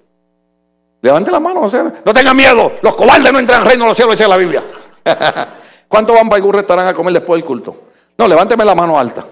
Levante 1.06 1.30
la 1.30 1.40
mano, 1.40 1.68
no 2.04 2.14
tenga 2.16 2.34
miedo. 2.34 2.72
Los 2.82 2.96
cobardes 2.96 3.32
no 3.32 3.38
entran 3.38 3.62
al 3.62 3.68
reino 3.68 3.84
de 3.84 3.90
los 3.90 3.96
cielos, 3.96 4.16
dice 4.16 4.28
la 4.28 4.38
Biblia. 4.38 4.64
¿Cuánto 5.88 6.16
van 6.16 6.28
para 6.28 6.38
algún 6.38 6.54
restaurante 6.54 6.90
a 6.90 6.96
comer 6.96 7.14
después 7.14 7.40
del 7.40 7.46
culto? 7.46 7.76
No, 8.18 8.28
levánteme 8.28 8.66
la 8.66 8.74
mano 8.74 8.98
alta. 8.98 9.24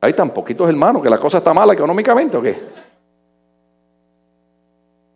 Hay 0.00 0.14
tan 0.14 0.30
poquitos 0.30 0.66
hermanos 0.66 1.02
que 1.02 1.10
la 1.10 1.18
cosa 1.18 1.36
está 1.38 1.52
mala 1.52 1.74
económicamente 1.74 2.38
o 2.38 2.42
qué. 2.42 2.58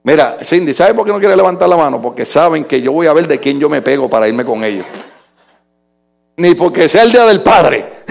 Mira, 0.03 0.37
Cindy, 0.43 0.75
¿sabe 0.75 0.93
por 0.93 1.07
qué 1.07 1.13
no 1.13 1.19
quiere 1.19 1.35
levantar 1.35 1.67
la 1.67 1.79
mano? 1.79 1.99
Porque 1.99 2.27
saben 2.27 2.65
que 2.65 2.83
yo 2.83 2.93
voy 2.93 3.07
a 3.07 3.15
ver 3.15 3.27
de 3.27 3.41
quién 3.41 3.59
yo 3.59 3.71
me 3.71 3.81
pego 3.81 4.11
para 4.11 4.29
irme 4.29 4.45
con 4.45 4.63
ellos. 4.63 4.85
Ni 6.37 6.55
porque 6.55 6.87
sea 6.87 7.05
el 7.05 7.13
día 7.13 7.25
del 7.25 7.43
Padre. 7.43 8.05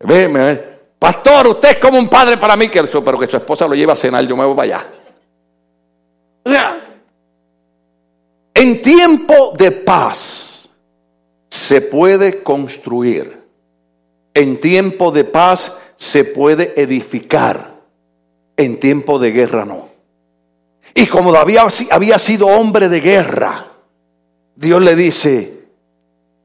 Ve, 0.00 0.75
Pastor, 1.06 1.46
usted 1.46 1.68
es 1.68 1.78
como 1.78 2.00
un 2.00 2.08
padre 2.08 2.36
para 2.36 2.56
mí, 2.56 2.68
que 2.68 2.82
pero 2.82 3.16
que 3.16 3.28
su 3.28 3.36
esposa 3.36 3.68
lo 3.68 3.76
lleva 3.76 3.92
a 3.92 3.96
cenar, 3.96 4.26
yo 4.26 4.36
me 4.36 4.44
voy 4.44 4.56
para 4.56 4.64
allá. 4.64 4.90
O 6.42 6.50
sea, 6.50 6.80
en 8.52 8.82
tiempo 8.82 9.52
de 9.56 9.70
paz 9.70 10.68
se 11.48 11.80
puede 11.82 12.42
construir. 12.42 13.40
En 14.34 14.58
tiempo 14.58 15.12
de 15.12 15.22
paz 15.22 15.78
se 15.94 16.24
puede 16.24 16.74
edificar. 16.74 17.76
En 18.56 18.80
tiempo 18.80 19.20
de 19.20 19.30
guerra 19.30 19.64
no. 19.64 19.88
Y 20.92 21.06
como 21.06 21.30
David 21.30 21.58
había 21.92 22.18
sido 22.18 22.48
hombre 22.48 22.88
de 22.88 23.00
guerra, 23.00 23.64
Dios 24.56 24.82
le 24.82 24.96
dice, 24.96 25.55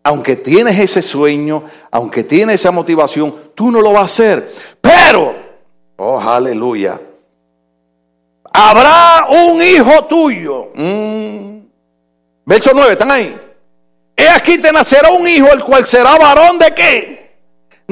aunque 0.04 0.36
tienes 0.36 0.80
ese 0.80 1.02
sueño, 1.02 1.64
aunque 1.92 2.24
tienes 2.24 2.56
esa 2.56 2.72
motivación, 2.72 3.52
tú 3.56 3.72
no 3.72 3.82
lo 3.82 3.94
vas 3.94 4.02
a 4.02 4.06
hacer. 4.06 4.54
Pero, 4.82 5.36
oh, 5.98 6.20
aleluya, 6.20 7.00
habrá 8.52 9.28
un 9.30 9.62
hijo 9.62 10.06
tuyo. 10.06 10.70
Mm. 10.76 11.60
Verso 12.46 12.72
9, 12.74 12.92
¿están 12.94 13.12
ahí? 13.12 13.36
He 14.16 14.28
aquí 14.30 14.58
te 14.58 14.72
nacerá 14.72 15.10
un 15.12 15.28
hijo, 15.28 15.48
el 15.52 15.64
cual 15.64 15.86
será 15.86 16.18
varón 16.18 16.58
de 16.60 16.72
qué? 16.74 17.21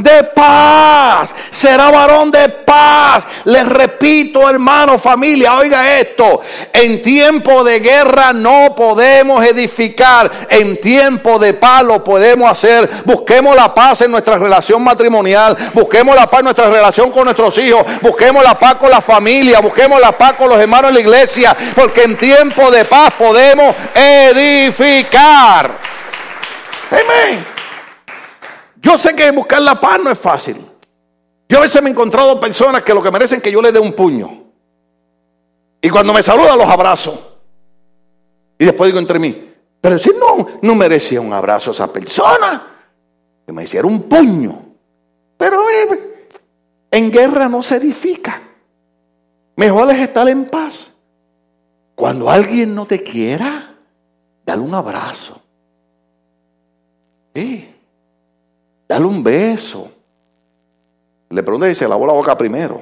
De 0.02 0.24
paz. 0.24 1.36
Será 1.50 1.92
varón 1.92 2.32
de 2.32 2.50
paz. 2.50 3.28
Les 3.46 3.68
repito, 3.68 4.50
hermano, 4.50 4.98
familia, 4.98 5.56
oiga 5.56 6.00
esto. 6.00 6.42
En 6.74 7.02
tiempo 7.02 7.64
de 7.64 7.80
guerra 7.80 8.34
no 8.34 8.74
podemos 8.76 9.46
edificar. 9.46 10.32
En 10.50 10.80
tiempo 10.80 11.40
de 11.40 11.54
paz 11.54 11.84
lo 11.84 12.04
podemos 12.04 12.50
hacer. 12.50 12.90
Busquemos 13.06 13.56
la 13.56 13.74
paz 13.74 14.02
en 14.02 14.12
nuestra 14.12 14.38
relación 14.38 14.84
matrimonial. 14.84 15.56
Busquemos 15.74 16.16
la 16.16 16.30
paz 16.30 16.40
en 16.40 16.46
nuestra 16.46 16.70
relación 16.70 17.12
con 17.12 17.26
nuestros 17.26 17.58
hijos. 17.58 17.86
Busquemos 18.02 18.44
la 18.44 18.58
paz 18.58 18.76
con 18.76 18.90
la 18.90 19.02
familia. 19.02 19.60
Busquemos 19.60 20.00
la 20.00 20.12
paz 20.12 20.34
con 20.34 20.50
los 20.50 20.60
hermanos 20.60 20.90
en 20.90 20.96
la 20.96 21.02
iglesia. 21.02 21.56
Porque 21.76 22.04
en 22.04 22.18
tiempo 22.18 22.72
de 22.72 22.86
paz 22.86 23.12
podemos 23.18 23.76
edificar. 23.96 25.72
Amén. 26.92 27.59
Yo 28.82 28.98
sé 28.98 29.16
que 29.16 29.32
buscar 29.32 29.62
la 29.62 29.80
paz 29.80 30.00
no 30.04 30.10
es 30.10 30.18
fácil. 30.18 30.58
Yo 31.48 31.58
a 31.58 31.62
veces 31.62 31.82
me 31.82 31.90
he 31.90 31.92
encontrado 31.92 32.40
personas 32.40 32.84
que 32.84 32.94
lo 32.94 33.02
que 33.02 33.12
merecen 33.12 33.38
es 33.38 33.44
que 33.44 33.52
yo 33.52 33.62
les 33.62 33.74
dé 33.74 33.80
un 33.80 33.94
puño. 33.94 34.46
Y 35.82 35.90
cuando 35.90 36.14
me 36.14 36.22
saludan 36.22 36.58
los 36.58 36.70
abrazo. 36.70 37.38
Y 38.58 38.66
después 38.66 38.90
digo 38.90 39.00
entre 39.00 39.20
mí, 39.20 39.54
pero 39.82 39.98
si 39.98 40.12
no, 40.12 40.46
no 40.62 40.76
merecía 40.76 41.22
un 41.22 41.34
abrazo 41.34 41.72
esa 41.72 41.92
persona, 41.92 42.68
que 43.46 43.54
me 43.54 43.64
hiciera 43.64 43.88
un 43.88 44.04
puño. 44.04 44.66
Pero 45.38 45.62
eh, 45.70 46.28
en 46.92 47.12
guerra 47.12 47.48
no 47.48 47.64
se 47.64 47.78
edifica. 47.78 48.42
Mejor 49.56 49.90
es 49.92 50.00
estar 50.00 50.28
en 50.28 50.46
paz. 50.46 50.94
Cuando 51.96 52.30
alguien 52.30 52.76
no 52.76 52.86
te 52.86 53.02
quiera, 53.02 53.76
dale 54.46 54.62
un 54.62 54.74
abrazo. 54.74 55.42
Sí. 57.34 57.79
Un 59.06 59.24
beso. 59.24 59.90
Le 61.30 61.44
pregunté 61.44 61.72
y 61.72 61.76
se 61.76 61.88
lavó 61.88 62.06
la 62.08 62.14
boca 62.14 62.38
primero. 62.38 62.82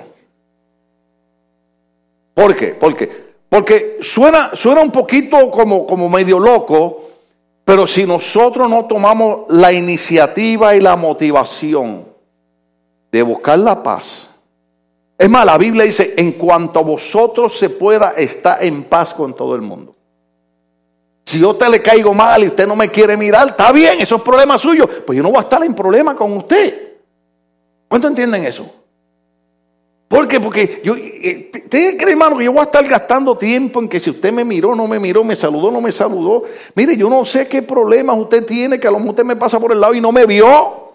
¿Por? 2.33 2.55
Porque, 2.77 3.35
porque 3.49 3.97
suena, 4.01 4.51
suena 4.55 4.81
un 4.81 4.91
poquito 4.91 5.49
como, 5.51 5.85
como 5.85 6.07
medio 6.07 6.39
loco, 6.39 7.03
pero 7.65 7.85
si 7.87 8.05
nosotros 8.05 8.69
no 8.69 8.85
tomamos 8.85 9.45
la 9.49 9.73
iniciativa 9.73 10.75
y 10.75 10.79
la 10.79 10.95
motivación 10.95 12.07
de 13.11 13.23
buscar 13.23 13.59
la 13.59 13.83
paz, 13.83 14.29
es 15.17 15.29
más, 15.29 15.45
la 15.45 15.57
Biblia 15.57 15.83
dice, 15.83 16.13
en 16.17 16.33
cuanto 16.33 16.79
a 16.79 16.83
vosotros 16.83 17.57
se 17.57 17.69
pueda, 17.69 18.13
está 18.15 18.59
en 18.61 18.83
paz 18.83 19.13
con 19.13 19.35
todo 19.35 19.55
el 19.55 19.61
mundo. 19.61 19.96
Si 21.27 21.39
yo 21.39 21.53
te 21.57 21.67
le 21.67 21.81
caigo 21.81 22.13
mal 22.13 22.41
y 22.41 22.47
usted 22.47 22.65
no 22.65 22.73
me 22.73 22.87
quiere 22.87 23.17
mirar, 23.17 23.49
está 23.49 23.73
bien, 23.73 23.99
eso 23.99 24.15
es 24.15 24.21
problema 24.21 24.57
suyo. 24.57 24.87
Pues 25.05 25.17
yo 25.17 25.21
no 25.21 25.27
voy 25.27 25.39
a 25.39 25.41
estar 25.41 25.61
en 25.61 25.73
problema 25.73 26.15
con 26.15 26.31
usted. 26.37 26.99
¿Cuánto 27.89 28.07
entienden 28.07 28.45
eso? 28.45 28.73
¿Por 30.07 30.25
qué? 30.25 30.39
Porque 30.39 30.79
yo, 30.85 30.95
eh, 30.95 31.51
¿te 31.69 31.97
cree, 31.97 32.13
hermano, 32.13 32.37
que 32.37 32.45
yo 32.45 32.53
voy 32.53 32.61
a 32.61 32.63
estar 32.63 32.87
gastando 32.87 33.37
tiempo 33.37 33.81
en 33.81 33.89
que 33.89 33.99
si 33.99 34.09
usted 34.09 34.31
me 34.31 34.45
miró, 34.45 34.73
no 34.73 34.87
me 34.87 34.99
miró, 34.99 35.21
me 35.25 35.35
saludó, 35.35 35.69
no 35.69 35.81
me 35.81 35.91
saludó? 35.91 36.43
Mire, 36.75 36.95
yo 36.95 37.09
no 37.09 37.25
sé 37.25 37.45
qué 37.45 37.61
problemas 37.61 38.17
usted 38.17 38.45
tiene, 38.45 38.79
que 38.79 38.87
a 38.87 38.91
lo 38.91 38.99
mejor 38.99 39.09
usted 39.09 39.25
me 39.25 39.35
pasa 39.35 39.59
por 39.59 39.73
el 39.73 39.81
lado 39.81 39.93
y 39.93 39.99
no 39.99 40.13
me 40.13 40.25
vio. 40.25 40.93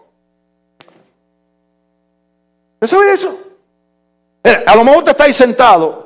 ¿Usted 2.80 2.86
sabe 2.86 3.12
eso? 3.12 3.38
A 4.64 4.76
lo 4.76 4.82
mejor 4.82 5.00
usted 5.00 5.10
está 5.10 5.24
ahí 5.24 5.34
sentado 5.34 6.01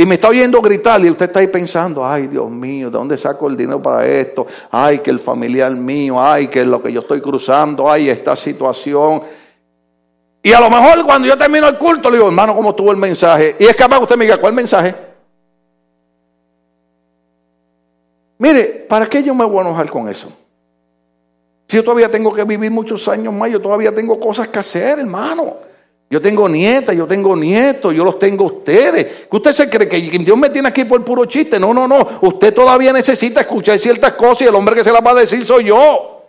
y 0.00 0.06
me 0.06 0.14
está 0.14 0.28
oyendo 0.28 0.62
gritar 0.62 1.04
y 1.04 1.10
usted 1.10 1.26
está 1.26 1.40
ahí 1.40 1.48
pensando, 1.48 2.06
ay 2.06 2.26
Dios 2.26 2.50
mío, 2.50 2.90
¿de 2.90 2.96
dónde 2.96 3.18
saco 3.18 3.48
el 3.48 3.54
dinero 3.54 3.82
para 3.82 4.06
esto? 4.06 4.46
Ay, 4.70 5.00
que 5.00 5.10
el 5.10 5.18
familiar 5.18 5.70
mío, 5.72 6.18
ay, 6.18 6.48
que 6.48 6.62
es 6.62 6.66
lo 6.66 6.82
que 6.82 6.90
yo 6.90 7.02
estoy 7.02 7.20
cruzando, 7.20 7.90
ay, 7.90 8.08
esta 8.08 8.34
situación. 8.34 9.20
Y 10.42 10.54
a 10.54 10.60
lo 10.60 10.70
mejor 10.70 11.04
cuando 11.04 11.28
yo 11.28 11.36
termino 11.36 11.68
el 11.68 11.76
culto 11.76 12.08
le 12.08 12.16
digo, 12.16 12.28
hermano, 12.28 12.56
¿cómo 12.56 12.74
tuvo 12.74 12.92
el 12.92 12.96
mensaje? 12.96 13.56
Y 13.58 13.66
es 13.66 13.76
capaz 13.76 13.98
que 13.98 14.04
usted 14.04 14.16
me 14.16 14.24
diga, 14.24 14.38
¿cuál 14.38 14.54
mensaje? 14.54 14.94
Mire, 18.38 18.86
¿para 18.88 19.04
qué 19.04 19.22
yo 19.22 19.34
me 19.34 19.44
voy 19.44 19.58
a 19.58 19.68
enojar 19.68 19.90
con 19.90 20.08
eso? 20.08 20.32
Si 21.68 21.76
yo 21.76 21.84
todavía 21.84 22.10
tengo 22.10 22.32
que 22.32 22.44
vivir 22.44 22.70
muchos 22.70 23.06
años 23.06 23.34
más, 23.34 23.50
yo 23.50 23.60
todavía 23.60 23.94
tengo 23.94 24.18
cosas 24.18 24.48
que 24.48 24.60
hacer, 24.60 24.98
hermano. 24.98 25.56
Yo 26.12 26.20
tengo 26.20 26.48
nietas, 26.48 26.96
yo 26.96 27.06
tengo 27.06 27.36
nietos, 27.36 27.94
yo 27.94 28.02
los 28.02 28.18
tengo 28.18 28.44
ustedes. 28.46 29.28
¿Usted 29.30 29.52
se 29.52 29.70
cree 29.70 29.88
que 29.88 30.00
Dios 30.00 30.36
me 30.36 30.50
tiene 30.50 30.68
aquí 30.68 30.82
por 30.84 31.04
puro 31.04 31.24
chiste? 31.24 31.60
No, 31.60 31.72
no, 31.72 31.86
no. 31.86 32.18
Usted 32.22 32.52
todavía 32.52 32.92
necesita 32.92 33.42
escuchar 33.42 33.78
ciertas 33.78 34.14
cosas 34.14 34.42
y 34.42 34.44
el 34.46 34.54
hombre 34.56 34.74
que 34.74 34.82
se 34.82 34.90
las 34.90 35.06
va 35.06 35.12
a 35.12 35.14
decir 35.14 35.44
soy 35.44 35.66
yo. 35.66 36.26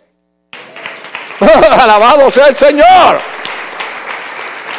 Alabado 1.71 2.29
sea 2.29 2.49
el 2.49 2.55
Señor. 2.55 3.19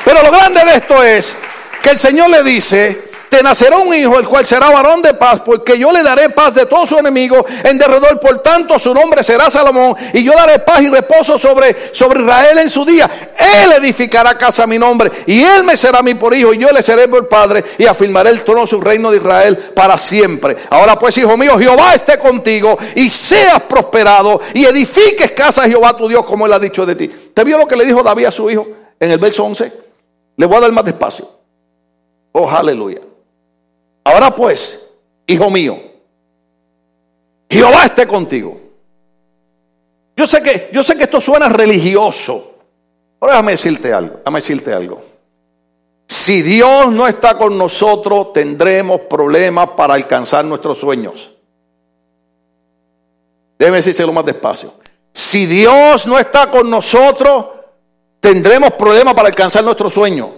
Pero 0.04 0.22
lo 0.22 0.30
grande 0.30 0.64
de 0.64 0.76
esto 0.76 1.02
es 1.02 1.36
que 1.82 1.90
el 1.90 1.98
Señor 1.98 2.30
le 2.30 2.44
dice, 2.44 3.11
te 3.32 3.42
nacerá 3.42 3.78
un 3.78 3.94
hijo, 3.94 4.18
el 4.18 4.28
cual 4.28 4.44
será 4.44 4.68
varón 4.68 5.00
de 5.00 5.14
paz, 5.14 5.40
porque 5.40 5.78
yo 5.78 5.90
le 5.90 6.02
daré 6.02 6.28
paz 6.28 6.54
de 6.54 6.66
todos 6.66 6.90
sus 6.90 6.98
enemigos 6.98 7.42
en 7.64 7.78
derredor. 7.78 8.20
Por 8.20 8.42
tanto, 8.42 8.78
su 8.78 8.92
nombre 8.92 9.24
será 9.24 9.48
Salomón, 9.48 9.94
y 10.12 10.22
yo 10.22 10.32
daré 10.32 10.58
paz 10.58 10.82
y 10.82 10.90
reposo 10.90 11.38
sobre, 11.38 11.94
sobre 11.94 12.20
Israel 12.20 12.58
en 12.58 12.68
su 12.68 12.84
día. 12.84 13.32
Él 13.38 13.72
edificará 13.72 14.36
casa 14.36 14.64
a 14.64 14.66
mi 14.66 14.78
nombre, 14.78 15.10
y 15.24 15.42
él 15.42 15.64
me 15.64 15.78
será 15.78 16.02
mi 16.02 16.12
por 16.12 16.34
hijo, 16.34 16.52
y 16.52 16.58
yo 16.58 16.70
le 16.72 16.82
seré 16.82 17.08
por 17.08 17.26
padre, 17.26 17.64
y 17.78 17.86
afirmaré 17.86 18.28
el 18.28 18.44
trono 18.44 18.66
su 18.66 18.78
reino 18.82 19.10
de 19.10 19.16
Israel 19.16 19.56
para 19.74 19.96
siempre. 19.96 20.54
Ahora 20.68 20.98
pues, 20.98 21.16
hijo 21.16 21.34
mío, 21.34 21.58
Jehová 21.58 21.94
esté 21.94 22.18
contigo, 22.18 22.76
y 22.96 23.08
seas 23.08 23.62
prosperado, 23.62 24.42
y 24.52 24.66
edifiques 24.66 25.32
casa 25.32 25.62
a 25.62 25.68
Jehová 25.68 25.96
tu 25.96 26.06
Dios, 26.06 26.26
como 26.26 26.44
él 26.44 26.52
ha 26.52 26.58
dicho 26.58 26.84
de 26.84 26.94
ti. 26.96 27.10
¿Te 27.32 27.44
vio 27.44 27.56
lo 27.56 27.66
que 27.66 27.76
le 27.76 27.86
dijo 27.86 28.02
David 28.02 28.26
a 28.26 28.30
su 28.30 28.50
hijo 28.50 28.66
en 29.00 29.10
el 29.10 29.18
verso 29.18 29.42
11? 29.42 29.72
Le 30.36 30.44
voy 30.44 30.58
a 30.58 30.60
dar 30.60 30.72
más 30.72 30.84
despacio. 30.84 31.30
Oh, 32.32 32.50
aleluya. 32.50 33.00
Ahora 34.04 34.34
pues, 34.34 34.92
hijo 35.26 35.50
mío, 35.50 35.78
Jehová 37.48 37.84
esté 37.84 38.06
contigo. 38.06 38.60
Yo 40.16 40.26
sé 40.26 40.42
que, 40.42 40.70
yo 40.72 40.82
sé 40.82 40.96
que 40.96 41.04
esto 41.04 41.20
suena 41.20 41.48
religioso, 41.48 42.54
pero 43.18 43.32
déjame 43.32 43.52
decirte 43.52 43.92
algo, 43.92 44.16
déjame 44.18 44.40
decirte 44.40 44.72
algo. 44.72 45.02
Si 46.08 46.42
Dios 46.42 46.88
no 46.92 47.06
está 47.06 47.38
con 47.38 47.56
nosotros, 47.56 48.32
tendremos 48.32 49.02
problemas 49.02 49.70
para 49.70 49.94
alcanzar 49.94 50.44
nuestros 50.44 50.78
sueños. 50.78 51.32
Déjeme 53.58 53.78
decírselo 53.78 54.12
más 54.12 54.24
despacio. 54.24 54.74
Si 55.12 55.46
Dios 55.46 56.06
no 56.06 56.18
está 56.18 56.50
con 56.50 56.68
nosotros, 56.68 57.46
tendremos 58.20 58.72
problemas 58.72 59.14
para 59.14 59.28
alcanzar 59.28 59.62
nuestros 59.64 59.94
sueños. 59.94 60.30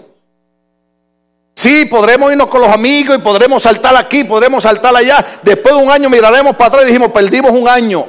Sí, 1.64 1.86
podremos 1.86 2.30
irnos 2.30 2.48
con 2.48 2.60
los 2.60 2.70
amigos 2.70 3.16
y 3.16 3.22
podremos 3.22 3.62
saltar 3.62 3.96
aquí, 3.96 4.22
podremos 4.22 4.62
saltar 4.62 4.94
allá. 4.94 5.24
Después 5.40 5.74
de 5.74 5.82
un 5.82 5.90
año 5.90 6.10
miraremos 6.10 6.54
para 6.56 6.68
atrás 6.68 6.82
y 6.82 6.88
dijimos, 6.88 7.10
perdimos 7.10 7.52
un 7.52 7.66
año. 7.66 8.04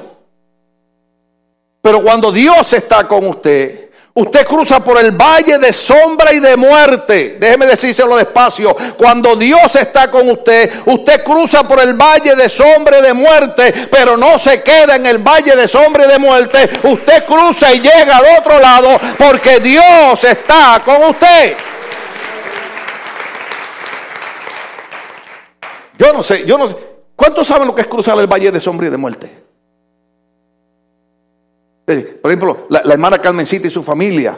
Pero 1.81 2.03
cuando 2.03 2.33
Dios 2.33 2.73
está 2.73 3.07
con 3.07 3.25
usted, 3.25 3.91
usted 4.13 4.45
cruza 4.45 4.81
por 4.81 4.99
el 4.99 5.11
valle 5.11 5.57
de 5.57 5.71
sombra 5.71 6.33
y 6.33 6.41
de 6.41 6.57
muerte. 6.57 7.37
Déjeme 7.39 7.65
decírselo 7.67 8.17
despacio. 8.17 8.75
Cuando 8.97 9.37
Dios 9.37 9.73
está 9.77 10.11
con 10.11 10.29
usted, 10.29 10.69
usted 10.87 11.23
cruza 11.23 11.65
por 11.65 11.79
el 11.79 11.93
valle 11.93 12.35
de 12.35 12.49
sombra 12.49 12.99
y 12.99 13.03
de 13.03 13.13
muerte, 13.13 13.87
pero 13.89 14.17
no 14.17 14.37
se 14.37 14.63
queda 14.63 14.97
en 14.97 15.05
el 15.05 15.19
valle 15.19 15.55
de 15.55 15.69
sombra 15.69 16.03
y 16.03 16.09
de 16.09 16.19
muerte. 16.19 16.69
Usted 16.83 17.23
cruza 17.23 17.73
y 17.73 17.79
llega 17.79 18.17
al 18.17 18.37
otro 18.37 18.59
lado 18.59 18.99
porque 19.17 19.61
Dios 19.61 20.21
está 20.25 20.81
con 20.83 21.01
usted. 21.05 21.55
Yo 25.97 26.13
no 26.13 26.23
sé, 26.23 26.45
yo 26.45 26.57
no 26.57 26.67
sé. 26.67 26.75
¿Cuántos 27.15 27.47
saben 27.47 27.67
lo 27.67 27.75
que 27.75 27.81
es 27.81 27.87
cruzar 27.87 28.17
el 28.19 28.27
valle 28.27 28.51
de 28.51 28.59
sombra 28.59 28.87
y 28.87 28.89
de 28.89 28.97
muerte? 28.97 29.45
Por 31.85 32.31
ejemplo, 32.31 32.65
la, 32.69 32.79
hermana 32.79 33.19
Carmencita 33.19 33.67
y 33.67 33.69
su 33.69 33.83
familia 33.83 34.37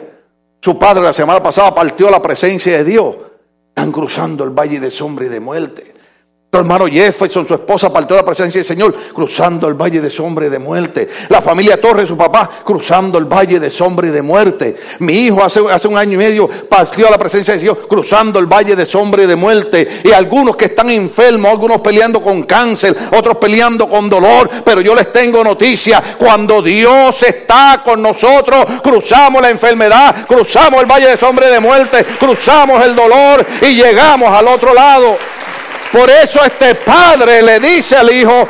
Su 0.60 0.78
padre 0.78 1.02
la 1.02 1.14
semana 1.14 1.42
pasada 1.42 1.74
partió 1.74 2.10
la 2.10 2.20
presencia 2.20 2.76
de 2.76 2.84
Dios. 2.84 3.16
Están 3.68 3.90
cruzando 3.90 4.44
el 4.44 4.50
valle 4.50 4.80
de 4.80 4.90
sombra 4.90 5.26
y 5.26 5.28
de 5.28 5.40
muerte. 5.40 5.94
Tu 6.50 6.56
hermano 6.56 6.86
Jefferson, 6.86 7.46
su 7.46 7.52
esposa, 7.52 7.92
partió 7.92 8.16
la 8.16 8.24
presencia 8.24 8.58
del 8.58 8.66
Señor, 8.66 8.94
cruzando 9.12 9.68
el 9.68 9.74
valle 9.74 10.00
de 10.00 10.08
sombra 10.08 10.46
y 10.46 10.48
de 10.48 10.58
muerte. 10.58 11.06
La 11.28 11.42
familia 11.42 11.78
Torres, 11.78 12.08
su 12.08 12.16
papá, 12.16 12.48
cruzando 12.64 13.18
el 13.18 13.26
valle 13.26 13.60
de 13.60 13.68
sombra 13.68 14.08
y 14.08 14.10
de 14.10 14.22
muerte. 14.22 14.74
Mi 15.00 15.12
hijo 15.12 15.44
hace, 15.44 15.60
hace 15.70 15.86
un 15.86 15.98
año 15.98 16.14
y 16.14 16.16
medio 16.16 16.48
partió 16.48 17.06
a 17.06 17.10
la 17.10 17.18
presencia 17.18 17.52
del 17.52 17.60
Señor, 17.60 17.86
cruzando 17.86 18.38
el 18.38 18.46
valle 18.46 18.74
de 18.74 18.86
sombra 18.86 19.24
y 19.24 19.26
de 19.26 19.36
muerte. 19.36 20.00
Y 20.02 20.10
algunos 20.10 20.56
que 20.56 20.64
están 20.64 20.88
enfermos, 20.88 21.50
algunos 21.50 21.82
peleando 21.82 22.22
con 22.22 22.44
cáncer, 22.44 22.96
otros 23.14 23.36
peleando 23.36 23.86
con 23.86 24.08
dolor. 24.08 24.48
Pero 24.64 24.80
yo 24.80 24.94
les 24.94 25.12
tengo 25.12 25.44
noticia, 25.44 26.02
cuando 26.16 26.62
Dios 26.62 27.22
está 27.24 27.82
con 27.84 28.00
nosotros, 28.00 28.64
cruzamos 28.82 29.42
la 29.42 29.50
enfermedad, 29.50 30.26
cruzamos 30.26 30.80
el 30.80 30.86
valle 30.86 31.08
de 31.08 31.18
sombra 31.18 31.46
y 31.46 31.52
de 31.52 31.60
muerte, 31.60 32.06
cruzamos 32.18 32.82
el 32.86 32.96
dolor 32.96 33.44
y 33.60 33.74
llegamos 33.74 34.30
al 34.30 34.48
otro 34.48 34.72
lado. 34.72 35.18
Por 35.92 36.10
eso 36.10 36.44
este 36.44 36.74
padre 36.74 37.42
le 37.42 37.60
dice 37.60 37.96
al 37.96 38.10
hijo, 38.10 38.48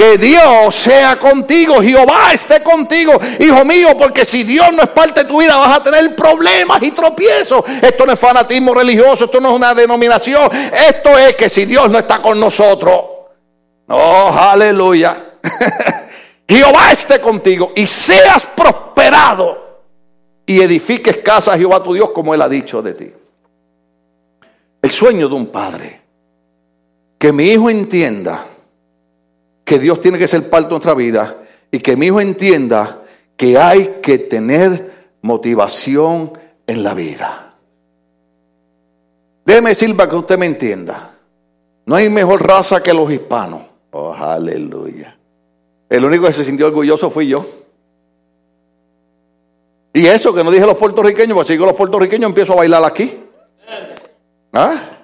que 0.00 0.16
Dios 0.16 0.74
sea 0.74 1.18
contigo, 1.18 1.82
Jehová 1.82 2.32
esté 2.32 2.62
contigo, 2.62 3.20
hijo 3.38 3.64
mío, 3.66 3.94
porque 3.98 4.24
si 4.24 4.44
Dios 4.44 4.72
no 4.72 4.82
es 4.82 4.88
parte 4.88 5.24
de 5.24 5.28
tu 5.28 5.38
vida 5.38 5.54
vas 5.58 5.76
a 5.76 5.82
tener 5.82 6.16
problemas 6.16 6.82
y 6.82 6.90
tropiezos. 6.90 7.62
Esto 7.82 8.06
no 8.06 8.14
es 8.14 8.18
fanatismo 8.18 8.72
religioso, 8.72 9.26
esto 9.26 9.38
no 9.40 9.50
es 9.50 9.56
una 9.56 9.74
denominación, 9.74 10.48
esto 10.88 11.18
es 11.18 11.36
que 11.36 11.50
si 11.50 11.66
Dios 11.66 11.90
no 11.90 11.98
está 11.98 12.22
con 12.22 12.40
nosotros, 12.40 12.98
oh, 13.88 14.34
aleluya, 14.40 15.34
Jehová 16.48 16.92
esté 16.92 17.20
contigo 17.20 17.72
y 17.76 17.86
seas 17.86 18.46
prosperado 18.46 19.84
y 20.46 20.62
edifiques 20.62 21.18
casa 21.18 21.52
a 21.52 21.58
Jehová 21.58 21.82
tu 21.82 21.92
Dios 21.92 22.08
como 22.14 22.34
él 22.34 22.40
ha 22.40 22.48
dicho 22.48 22.80
de 22.80 22.94
ti. 22.94 23.12
El 24.80 24.90
sueño 24.90 25.28
de 25.28 25.34
un 25.34 25.46
padre 25.48 25.99
que 27.20 27.34
mi 27.34 27.44
hijo 27.50 27.68
entienda 27.68 28.46
que 29.62 29.78
Dios 29.78 30.00
tiene 30.00 30.18
que 30.18 30.26
ser 30.26 30.48
parte 30.48 30.68
de 30.68 30.70
nuestra 30.70 30.94
vida 30.94 31.36
y 31.70 31.78
que 31.78 31.94
mi 31.94 32.06
hijo 32.06 32.18
entienda 32.18 33.02
que 33.36 33.58
hay 33.58 33.98
que 34.00 34.16
tener 34.16 34.90
motivación 35.20 36.32
en 36.66 36.82
la 36.82 36.94
vida. 36.94 37.56
Déjeme 39.44 39.68
decir 39.68 39.94
para 39.94 40.08
que 40.08 40.16
usted 40.16 40.38
me 40.38 40.46
entienda. 40.46 41.18
No 41.84 41.94
hay 41.94 42.08
mejor 42.08 42.42
raza 42.42 42.82
que 42.82 42.94
los 42.94 43.12
hispanos. 43.12 43.66
Oh, 43.90 44.14
aleluya. 44.14 45.14
El 45.90 46.06
único 46.06 46.24
que 46.24 46.32
se 46.32 46.44
sintió 46.44 46.68
orgulloso 46.68 47.10
fui 47.10 47.28
yo. 47.28 47.44
Y 49.92 50.06
eso 50.06 50.32
que 50.32 50.42
no 50.42 50.50
dije 50.50 50.64
los 50.64 50.78
puertorriqueños, 50.78 51.34
porque 51.34 51.48
si 51.48 51.52
digo 51.52 51.66
los 51.66 51.76
puertorriqueños 51.76 52.30
empiezo 52.30 52.54
a 52.54 52.56
bailar 52.56 52.82
aquí. 52.82 53.12
¿Ah? 54.54 54.99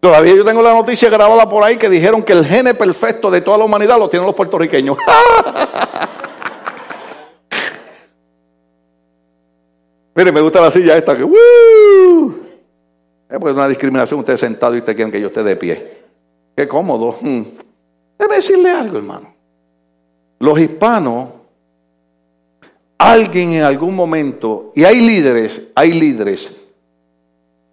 Todavía 0.00 0.34
yo 0.34 0.44
tengo 0.44 0.62
la 0.62 0.72
noticia 0.72 1.10
grabada 1.10 1.46
por 1.48 1.62
ahí 1.62 1.76
que 1.76 1.90
dijeron 1.90 2.22
que 2.22 2.32
el 2.32 2.44
gene 2.44 2.72
perfecto 2.72 3.30
de 3.30 3.42
toda 3.42 3.58
la 3.58 3.64
humanidad 3.64 3.98
lo 3.98 4.08
tienen 4.08 4.26
los 4.26 4.34
puertorriqueños. 4.34 4.96
Mire, 10.14 10.32
me 10.32 10.40
gusta 10.40 10.62
la 10.62 10.70
silla 10.70 10.96
esta 10.96 11.14
que... 11.16 11.24
Es 11.24 11.28
porque 13.38 13.50
es 13.50 13.56
una 13.56 13.68
discriminación 13.68 14.20
usted 14.20 14.38
sentado 14.38 14.74
y 14.74 14.78
usted 14.78 14.96
quieren 14.96 15.12
que 15.12 15.20
yo 15.20 15.26
esté 15.28 15.42
de 15.42 15.56
pie. 15.56 15.98
Qué 16.56 16.66
cómodo. 16.66 17.16
Hmm. 17.20 17.42
Debe 18.18 18.36
decirle 18.36 18.70
algo, 18.70 18.96
hermano. 18.98 19.34
Los 20.38 20.58
hispanos, 20.58 21.28
alguien 22.98 23.52
en 23.52 23.62
algún 23.62 23.94
momento, 23.94 24.72
y 24.74 24.84
hay 24.84 25.00
líderes, 25.00 25.60
hay 25.74 25.92
líderes 25.92 26.56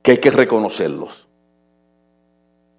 que 0.02 0.12
hay 0.12 0.18
que 0.18 0.30
reconocerlos. 0.30 1.27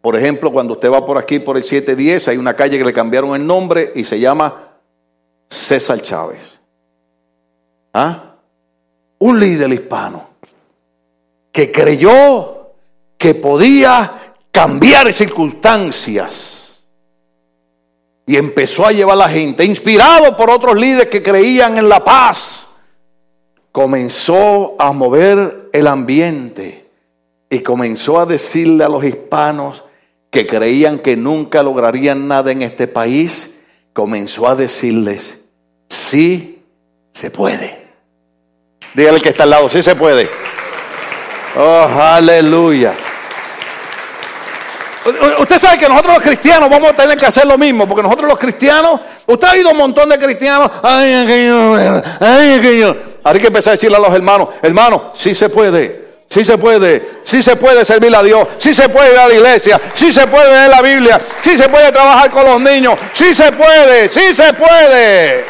Por 0.00 0.16
ejemplo, 0.16 0.52
cuando 0.52 0.74
usted 0.74 0.90
va 0.90 1.04
por 1.04 1.18
aquí, 1.18 1.38
por 1.38 1.56
el 1.56 1.64
710, 1.64 2.28
hay 2.28 2.36
una 2.36 2.54
calle 2.54 2.78
que 2.78 2.84
le 2.84 2.92
cambiaron 2.92 3.34
el 3.34 3.46
nombre 3.46 3.92
y 3.94 4.04
se 4.04 4.20
llama 4.20 4.68
César 5.48 6.00
Chávez. 6.00 6.60
¿Ah? 7.92 8.34
Un 9.18 9.40
líder 9.40 9.72
hispano 9.72 10.28
que 11.50 11.72
creyó 11.72 12.70
que 13.16 13.34
podía 13.34 14.34
cambiar 14.52 15.12
circunstancias 15.12 16.58
y 18.26 18.36
empezó 18.36 18.86
a 18.86 18.92
llevar 18.92 19.14
a 19.14 19.20
la 19.20 19.28
gente, 19.28 19.64
inspirado 19.64 20.36
por 20.36 20.50
otros 20.50 20.76
líderes 20.76 21.08
que 21.08 21.22
creían 21.22 21.78
en 21.78 21.88
la 21.88 22.04
paz, 22.04 22.68
comenzó 23.72 24.76
a 24.78 24.92
mover 24.92 25.70
el 25.72 25.86
ambiente 25.86 26.86
y 27.48 27.60
comenzó 27.60 28.20
a 28.20 28.26
decirle 28.26 28.84
a 28.84 28.88
los 28.88 29.02
hispanos, 29.02 29.82
que 30.30 30.46
creían 30.46 30.98
que 30.98 31.16
nunca 31.16 31.62
lograrían 31.62 32.28
nada 32.28 32.52
en 32.52 32.62
este 32.62 32.86
país, 32.86 33.60
comenzó 33.92 34.46
a 34.48 34.54
decirles, 34.54 35.40
sí 35.88 36.62
se 37.12 37.30
puede. 37.30 37.88
Dígale 38.94 39.20
que 39.20 39.30
está 39.30 39.44
al 39.44 39.50
lado, 39.50 39.68
sí 39.68 39.82
se 39.82 39.94
puede. 39.94 40.28
Oh, 41.56 41.88
aleluya. 42.00 42.94
Usted 45.38 45.58
sabe 45.58 45.78
que 45.78 45.88
nosotros 45.88 46.14
los 46.14 46.22
cristianos 46.22 46.68
vamos 46.68 46.90
a 46.90 46.96
tener 46.96 47.16
que 47.16 47.26
hacer 47.26 47.46
lo 47.46 47.56
mismo, 47.56 47.86
porque 47.88 48.02
nosotros 48.02 48.28
los 48.28 48.38
cristianos, 48.38 49.00
usted 49.26 49.48
ha 49.48 49.52
oído 49.52 49.70
un 49.70 49.76
montón 49.78 50.08
de 50.08 50.18
cristianos, 50.18 50.70
ay, 50.82 51.12
hay 53.24 53.40
que 53.40 53.46
empezar 53.46 53.72
a 53.72 53.76
decirle 53.76 53.96
a 53.96 54.00
los 54.00 54.12
hermanos, 54.14 54.48
hermanos, 54.60 55.02
sí 55.14 55.34
se 55.34 55.48
puede. 55.48 56.07
Sí 56.30 56.44
se 56.44 56.58
puede, 56.58 57.20
sí 57.22 57.42
se 57.42 57.56
puede 57.56 57.84
servir 57.86 58.14
a 58.14 58.22
Dios, 58.22 58.46
sí 58.58 58.74
se 58.74 58.88
puede 58.90 59.12
ir 59.12 59.18
a 59.18 59.28
la 59.28 59.34
iglesia, 59.34 59.80
sí 59.94 60.12
se 60.12 60.26
puede 60.26 60.50
leer 60.50 60.68
la 60.68 60.82
Biblia, 60.82 61.18
sí 61.42 61.56
se 61.56 61.68
puede 61.70 61.90
trabajar 61.90 62.30
con 62.30 62.44
los 62.44 62.60
niños, 62.60 62.98
sí 63.14 63.34
se 63.34 63.50
puede, 63.52 64.10
sí 64.10 64.34
se 64.34 64.52
puede. 64.52 65.44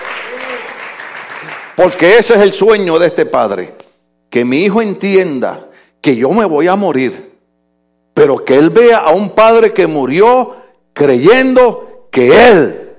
Porque 1.75 2.19
ese 2.19 2.35
es 2.35 2.41
el 2.41 2.53
sueño 2.53 2.97
de 2.99 3.09
este 3.09 3.27
padre, 3.27 3.75
que 4.31 4.45
mi 4.45 4.64
hijo 4.64 4.81
entienda 4.81 5.67
que 6.01 6.14
yo 6.14 6.31
me 6.31 6.45
voy 6.45 6.69
a 6.69 6.77
morir, 6.77 7.33
pero 8.14 8.45
que 8.45 8.55
él 8.55 8.71
vea 8.71 8.99
a 8.99 9.11
un 9.11 9.31
padre 9.31 9.73
que 9.73 9.88
murió 9.88 10.57
creyendo 10.93 12.09
que 12.12 12.49
él 12.49 12.97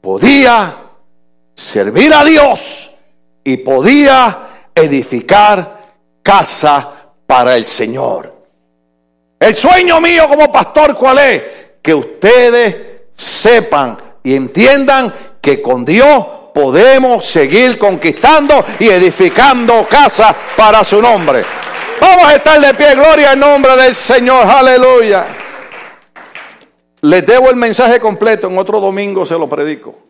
podía 0.00 0.76
servir 1.54 2.12
a 2.12 2.24
Dios 2.24 2.90
y 3.44 3.58
podía 3.58 4.70
edificar 4.74 5.73
casa 6.24 6.92
para 7.26 7.56
el 7.56 7.64
Señor. 7.64 8.34
El 9.38 9.54
sueño 9.54 10.00
mío 10.00 10.26
como 10.26 10.50
pastor, 10.50 10.96
¿cuál 10.96 11.18
es? 11.18 11.42
Que 11.82 11.94
ustedes 11.94 12.76
sepan 13.14 13.96
y 14.22 14.34
entiendan 14.34 15.12
que 15.40 15.60
con 15.60 15.84
Dios 15.84 16.26
podemos 16.54 17.26
seguir 17.26 17.78
conquistando 17.78 18.64
y 18.78 18.88
edificando 18.88 19.86
casa 19.86 20.34
para 20.56 20.82
su 20.82 21.02
nombre. 21.02 21.44
Vamos 22.00 22.26
a 22.26 22.36
estar 22.36 22.58
de 22.60 22.72
pie, 22.72 22.94
gloria 22.94 23.32
al 23.32 23.38
nombre 23.38 23.76
del 23.76 23.94
Señor, 23.94 24.46
aleluya. 24.46 25.26
Les 27.02 27.26
debo 27.26 27.50
el 27.50 27.56
mensaje 27.56 28.00
completo, 28.00 28.46
en 28.46 28.56
otro 28.56 28.80
domingo 28.80 29.26
se 29.26 29.38
lo 29.38 29.46
predico. 29.46 30.03